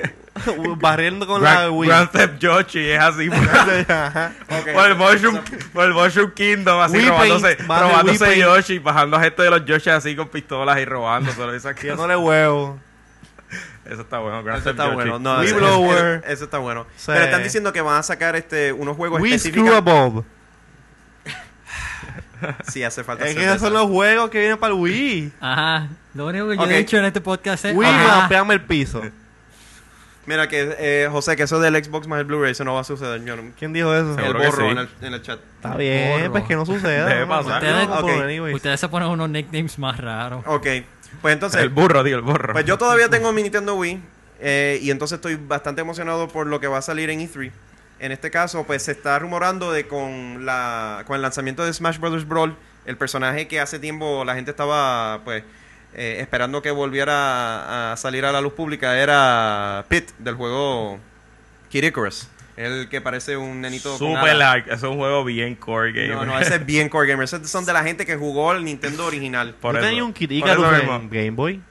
[0.80, 1.88] barriendo con Grand, la Wii.
[1.88, 3.28] Grand Theft Yoshi es así.
[3.28, 3.38] por,
[3.92, 4.32] Ajá.
[4.48, 4.72] Ok.
[4.72, 5.40] por el Mushroom,
[5.72, 8.40] por el Mushroom Kingdom, así Wii robándose, Paint, robándose Paint.
[8.40, 11.40] Yoshi, bajando a gente de los Yoshi así con pistolas y robándose.
[11.48, 11.80] Esas cosas.
[11.80, 12.80] Tirándole huevo.
[13.84, 14.42] Eso está bueno.
[14.44, 14.94] Grand Eso está Yoshi.
[14.94, 15.18] bueno.
[15.18, 16.20] No, Wii ese- blower.
[16.24, 16.86] ese- Eso está bueno.
[16.96, 17.04] Sí.
[17.06, 19.66] Pero están diciendo que van a sacar este unos juegos Wii específicos.
[19.68, 19.80] Screw a
[20.10, 20.24] Bob.
[22.68, 23.66] Sí, hace falta Es que esos eso.
[23.66, 25.32] son los juegos que vienen para el Wii.
[25.40, 25.88] Ajá.
[26.14, 27.76] Lo único que yo he dicho en este podcast es.
[27.76, 29.00] Wii, mapeame el piso.
[30.26, 32.84] Mira que, eh, José, que eso del Xbox más el Blu-ray, eso no va a
[32.84, 33.24] suceder.
[33.24, 34.10] Yo no- ¿Quién dijo eso?
[34.10, 34.70] el Seguro borro sí.
[34.70, 35.40] en, el, en el chat.
[35.56, 36.32] Está bien, Borro.
[36.32, 37.06] pues que no suceda.
[37.06, 37.54] Debe pasar.
[37.62, 38.22] Ustedes- No, pero Ok.
[38.24, 38.54] anyways.
[38.56, 40.44] Ustedes se ponen unos nicknames más raros.
[40.46, 40.66] Ok.
[41.20, 42.52] Pues entonces, El burro, tío, el burro.
[42.52, 44.00] pues yo todavía tengo mi Nintendo Wii.
[44.40, 47.50] eh, y entonces estoy bastante emocionado por lo que va a salir en E3.
[48.00, 51.98] En este caso, pues se está rumorando de con, la, con el lanzamiento de Smash
[51.98, 52.26] Bros.
[52.26, 52.56] Brawl,
[52.86, 55.44] el personaje que hace tiempo la gente estaba pues
[55.94, 60.98] eh, esperando que volviera a, a salir a la luz pública era Pit del juego
[61.68, 62.26] Kid Icarus.
[62.56, 64.68] El que parece un nenito Super like.
[64.72, 66.08] Eso es un juego bien core game.
[66.14, 67.24] No, no, ese es bien core gamer.
[67.24, 69.54] Esos son de la gente que jugó el Nintendo original.
[69.60, 69.86] Por ¿Tú eso.
[69.86, 71.08] tenías un Kid en.
[71.10, 71.62] Game Boy?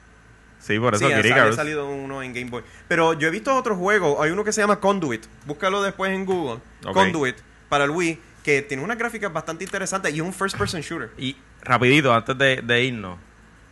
[0.58, 2.62] Sí, por eso sí, Kid ha- salido uno en Game Boy.
[2.88, 4.18] Pero yo he visto otros juegos.
[4.20, 5.24] Hay uno que se llama Conduit.
[5.46, 6.60] Búscalo después en Google.
[6.92, 7.36] Conduit
[7.68, 8.18] para el Wii.
[8.42, 11.10] Que tiene unas gráficas bastante interesantes y es un first person shooter.
[11.16, 13.18] Y rapidito, antes de, de irnos,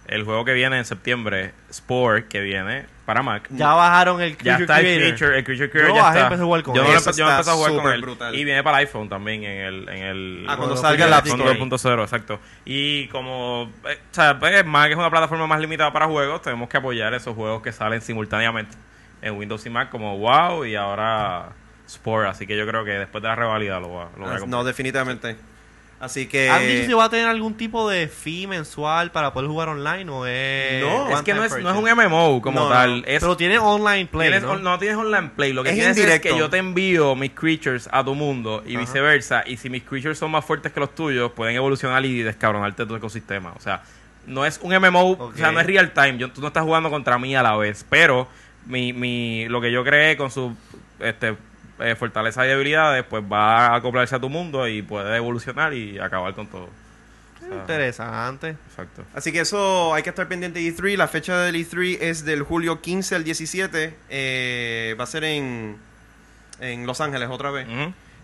[0.06, 3.48] el juego que viene en septiembre, Spore, que viene para Mac.
[3.50, 5.00] Ya bajaron el Ya Creature está el Creator.
[5.18, 6.26] Creature, el Creature Creator Yo ya bajé, está.
[6.26, 6.88] empecé a jugar con yo él.
[6.88, 8.00] Eso yo está empecé a jugar con él.
[8.02, 8.34] brutal.
[8.36, 11.12] Y viene para el iPhone también en el en el Ah, cuando Cuando salga el
[11.12, 11.58] App a con Store.
[11.98, 12.40] 2.0, exacto.
[12.64, 16.68] Y como eh, o sea, pues, Mac es una plataforma más limitada para juegos, tenemos
[16.68, 18.76] que apoyar esos juegos que salen simultáneamente
[19.22, 21.48] en Windows y Mac como WoW y ahora
[21.88, 24.28] Spore, así que yo creo que después de la revalida lo voy a, lo a
[24.28, 24.48] Ah, comprar.
[24.48, 25.36] No, definitivamente.
[26.00, 26.48] Así que.
[26.48, 30.10] ¿Han dicho si va a tener algún tipo de fee mensual para poder jugar online
[30.10, 30.80] o es...
[30.82, 33.04] No, es que no es, no es un MMO como No, tal.
[33.06, 34.56] Es, Pero tiene online play, tienes ¿no?
[34.56, 35.52] no tienes online play.
[35.52, 36.28] Lo que Es tienes indirecto.
[36.28, 38.80] es que yo te envío mis creatures a tu mundo y Ajá.
[38.80, 39.42] viceversa.
[39.46, 42.96] Y si mis creatures son más fuertes que los tuyos, pueden evolucionar y descabronarte tu
[42.96, 43.52] ecosistema.
[43.54, 43.82] O sea,
[44.26, 46.16] no es un MMO, o sea, no es real time.
[46.16, 47.84] Yo, tú no estás jugando contra mí a la vez.
[47.90, 48.26] Pero
[48.64, 50.56] mi, mi, lo que yo creé con su
[50.98, 51.36] este,
[51.80, 55.98] eh, fortaleza y debilidades, pues va a acoplarse a tu mundo y puede evolucionar y
[55.98, 56.64] acabar con todo.
[56.64, 58.56] O sea, Interesante.
[58.68, 59.04] Exacto.
[59.14, 60.96] Así que eso hay que estar pendiente de E3.
[60.96, 63.94] La fecha del E3 es del julio 15 al 17.
[64.08, 65.76] Eh, va a ser en,
[66.60, 67.66] en Los Ángeles otra vez.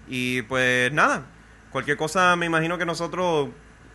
[0.09, 1.25] Y pues nada,
[1.71, 3.49] cualquier cosa me imagino que nosotros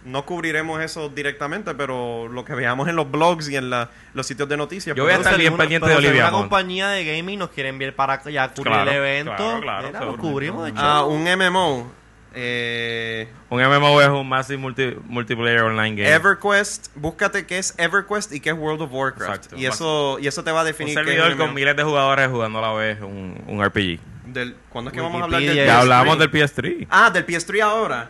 [0.06, 4.26] no cubriremos eso directamente, pero lo que veamos en los blogs y en la- los
[4.28, 4.96] sitios de noticias.
[4.96, 7.70] Yo voy a estar bien pendiente de si Olivia una compañía de gaming nos quiere
[7.70, 9.36] enviar para ya cubrir Claro, el evento.
[9.36, 10.80] claro, claro, mira, lo cubrimos de hecho.
[10.82, 11.92] Ah, un MMO.
[12.34, 16.10] Eh, Un MMO es un Massive multi- Multiplayer Online Game.
[16.16, 19.36] EverQuest, búscate qué es EverQuest y qué es World of Warcraft.
[19.36, 19.58] Exacto.
[19.58, 21.76] Y eso y eso te va a un definir qué es servidor un con miles
[21.76, 24.00] de jugadores jugando a la vez un, un RPG.
[24.28, 25.66] Del, ¿Cuándo es que vamos a hablar del Wikipedia.
[25.66, 25.82] Ya PS3?
[25.82, 26.88] hablamos del PS3.
[26.90, 28.10] Ah, del PS3 ahora.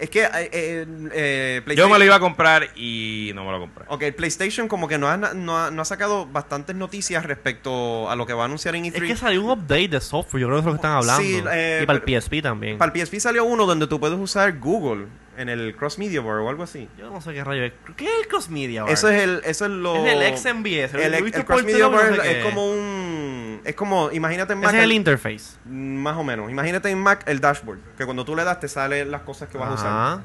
[0.00, 1.92] Es que eh, eh, eh, Yo PlayStation...
[1.92, 3.84] me lo iba a comprar y no me lo compré.
[3.88, 8.16] Ok, PlayStation como que no ha, no, ha, no ha sacado bastantes noticias respecto a
[8.16, 8.94] lo que va a anunciar en E3.
[8.94, 11.22] Es que salió un update de software, yo creo que es lo que están hablando.
[11.22, 12.78] Sí, eh, y para el PSP también.
[12.78, 16.38] Para el PSP salió uno donde tú puedes usar Google en el Cross Media Bar
[16.38, 16.88] o algo así.
[16.98, 17.72] Yo no sé qué rayo es.
[17.96, 18.82] ¿Qué es el Cross Media?
[18.82, 18.92] Bar?
[18.92, 20.04] Eso es el, eso es lo.
[20.04, 24.10] Es el XMBS, El, Cross Media Bar teléfono, no sé es como un, es como,
[24.10, 25.56] imagínate en Mac, es el el- interface.
[25.66, 26.50] más o menos.
[26.50, 29.58] Imagínate en Mac el dashboard, que cuando tú le das te salen las cosas que
[29.58, 29.86] vas a usar.
[29.88, 30.22] Ajá.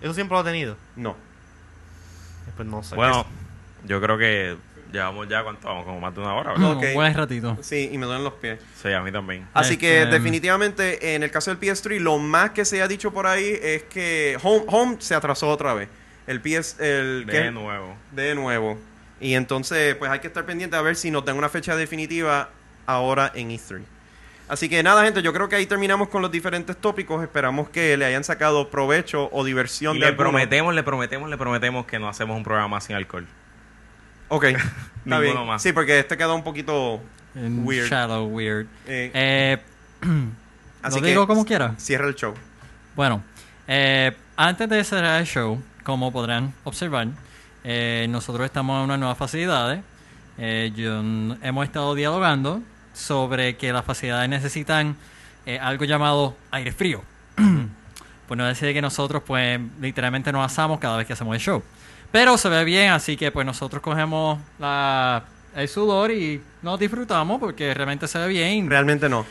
[0.00, 0.76] Eso siempre lo ha tenido.
[0.96, 1.16] No.
[2.56, 2.94] Pues no sé.
[2.96, 3.24] Bueno,
[3.84, 4.56] yo creo que
[4.92, 5.84] llevamos ya, ¿cuánto vamos?
[5.84, 6.72] Como más de una hora, ¿verdad?
[6.72, 6.84] Ok.
[6.88, 7.56] Un buen ratito.
[7.62, 8.58] Sí, y me duelen los pies.
[8.80, 9.46] Sí, a mí también.
[9.54, 13.12] Así que Este, definitivamente en el caso del PS3 lo más que se ha dicho
[13.12, 15.88] por ahí es que Home, Home se atrasó otra vez.
[16.26, 17.96] El PS el De nuevo.
[18.12, 18.78] de nuevo.
[19.20, 22.50] Y entonces pues hay que estar pendiente a ver si nos dan una fecha definitiva
[22.86, 23.80] ahora en E3.
[24.48, 27.22] Así que nada, gente, yo creo que ahí terminamos con los diferentes tópicos.
[27.22, 30.30] Esperamos que le hayan sacado provecho o diversión Y de le alguno.
[30.30, 33.26] prometemos, le prometemos, le prometemos que no hacemos un programa sin alcohol.
[34.34, 34.44] Ok,
[35.04, 35.46] está bien.
[35.46, 35.60] más.
[35.62, 37.00] Sí, porque este quedó un poquito
[37.34, 37.86] En weird.
[37.90, 38.66] Shadow Weird.
[38.86, 39.58] Eh, Eh,
[40.82, 41.74] así lo que digo como quiera.
[41.76, 42.32] Cierra el show.
[42.96, 43.22] Bueno,
[43.68, 47.08] eh, antes de cerrar el show, como podrán observar,
[47.64, 49.82] eh, nosotros estamos en unas nuevas facilidades.
[50.38, 51.00] Eh, yo-
[51.42, 52.62] hemos estado dialogando
[52.94, 54.96] sobre que las facilidades necesitan
[55.44, 57.02] eh, algo llamado aire frío.
[58.28, 61.62] pues no decir que nosotros pues literalmente nos asamos cada vez que hacemos el show.
[62.12, 65.24] Pero se ve bien, así que pues nosotros cogemos la,
[65.56, 69.24] el sudor y nos disfrutamos porque realmente se ve bien Realmente no.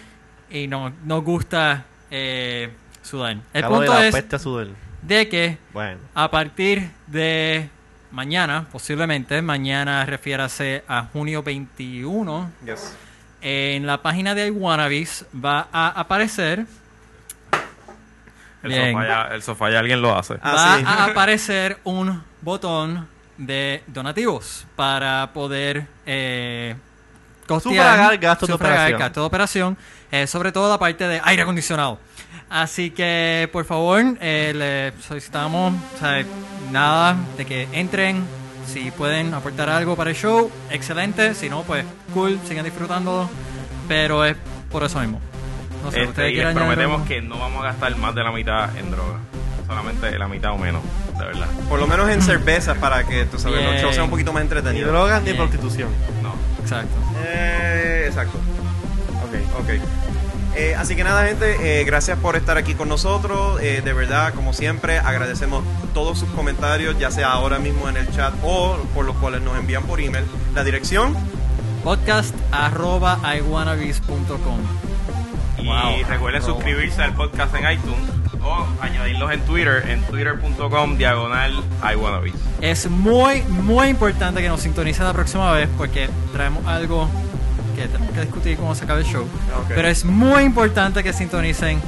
[0.49, 2.71] y no, nos gusta eh,
[3.03, 3.37] sudar.
[3.53, 4.67] El Acabo de punto la es sudar.
[5.03, 5.99] de que Bueno.
[6.15, 7.69] a partir de
[8.11, 12.95] mañana, posiblemente, mañana refiérase a junio 21, Yes.
[13.41, 16.65] en la página de iWannabes va a aparecer,
[18.63, 18.91] El Bien.
[18.93, 20.35] sofá, ya, el sofá ya alguien lo hace.
[20.41, 20.83] Ah, va sí.
[20.87, 26.75] a aparecer un botón de donativos para poder eh,
[27.47, 29.77] costear, Sufragar gastos de sufragar gastos de operación,
[30.11, 31.99] eh, sobre todo la parte de aire acondicionado.
[32.49, 34.51] Así que, por favor, eh,
[34.93, 36.23] le solicitamos, o sea,
[36.69, 38.23] nada de que entren,
[38.67, 43.29] si pueden aportar algo para el show, excelente, si no, pues cool, sigan disfrutándolo,
[43.87, 44.35] pero es
[44.69, 45.19] por eso mismo.
[45.83, 47.07] No sé, Este, ¿ustedes y les prometemos algo?
[47.07, 49.17] que no vamos a gastar más de la mitad en droga.
[49.71, 50.81] Solamente la mitad o menos,
[51.17, 51.47] de verdad.
[51.69, 54.41] Por lo menos en cervezas para que tú sabes, los shows sean un poquito más
[54.43, 54.91] Ni entretenidos.
[54.91, 55.87] drogas ni prostitución.
[56.21, 56.33] No.
[56.61, 56.93] Exacto.
[57.23, 58.37] Eh, exacto.
[59.23, 59.69] Ok, ok.
[60.57, 63.61] Eh, así que nada, gente, eh, gracias por estar aquí con nosotros.
[63.61, 65.63] Eh, de verdad, como siempre, agradecemos
[65.93, 69.57] todos sus comentarios, ya sea ahora mismo en el chat o por los cuales nos
[69.57, 70.25] envían por email.
[70.53, 71.15] La dirección,
[71.85, 74.59] Podcast arroba iwannabes.com.
[75.59, 75.75] Y Wow.
[76.09, 76.55] recuerden Arroba.
[76.59, 77.99] suscribirse al podcast en iTunes
[78.43, 81.63] o añadirlos en Twitter, en twitter.com diagonal
[81.93, 82.33] iWannabes.
[82.61, 87.09] Es muy, muy importante que nos sintonicen la próxima vez porque traemos algo
[87.75, 89.23] que tenemos que discutir cuando se acabe el show.
[89.23, 89.65] Ok.
[89.69, 91.79] Pero es muy importante que sintonicen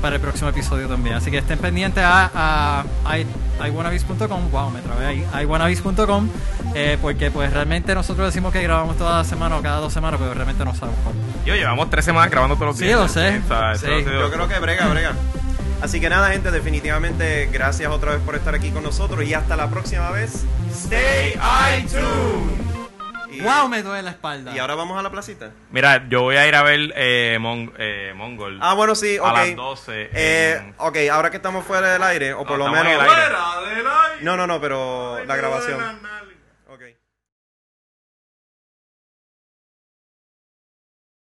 [0.00, 1.14] para el próximo episodio también.
[1.16, 4.50] Así que estén pendientes a, a, iwannabes.com.
[4.50, 5.26] Wow, me trabé ahí.
[5.44, 6.28] iwannabes.com.
[6.74, 10.18] Eh, porque pues realmente nosotros decimos que grabamos toda la semana o cada dos semanas,
[10.20, 11.22] pero realmente no sabemos cuándo.
[11.44, 12.98] Yo llevamos tres semanas grabando todos los Sí, días.
[12.98, 13.40] lo sé.
[13.76, 13.86] Sí.
[14.04, 15.12] yo creo que brega, brega.
[15.82, 19.56] Así que nada, gente, definitivamente gracias otra vez por estar aquí con nosotros y hasta
[19.56, 20.44] la próxima vez.
[20.70, 21.34] Stay
[21.78, 22.62] iTunes.
[23.30, 24.52] Y, Wow, me duele la espalda.
[24.54, 25.50] y ahora vamos a la placita.
[25.70, 28.58] Mira, yo voy a ir a ver eh, Mon- eh, Mongol.
[28.62, 29.26] Ah, bueno, sí, ok.
[29.26, 32.58] A las 12 Eh, en- ok, ahora que estamos fuera del aire, o por No,
[32.58, 33.02] lo estamos menos.
[33.02, 34.22] en el aire.
[34.22, 35.80] No, no, no, pero la grabación.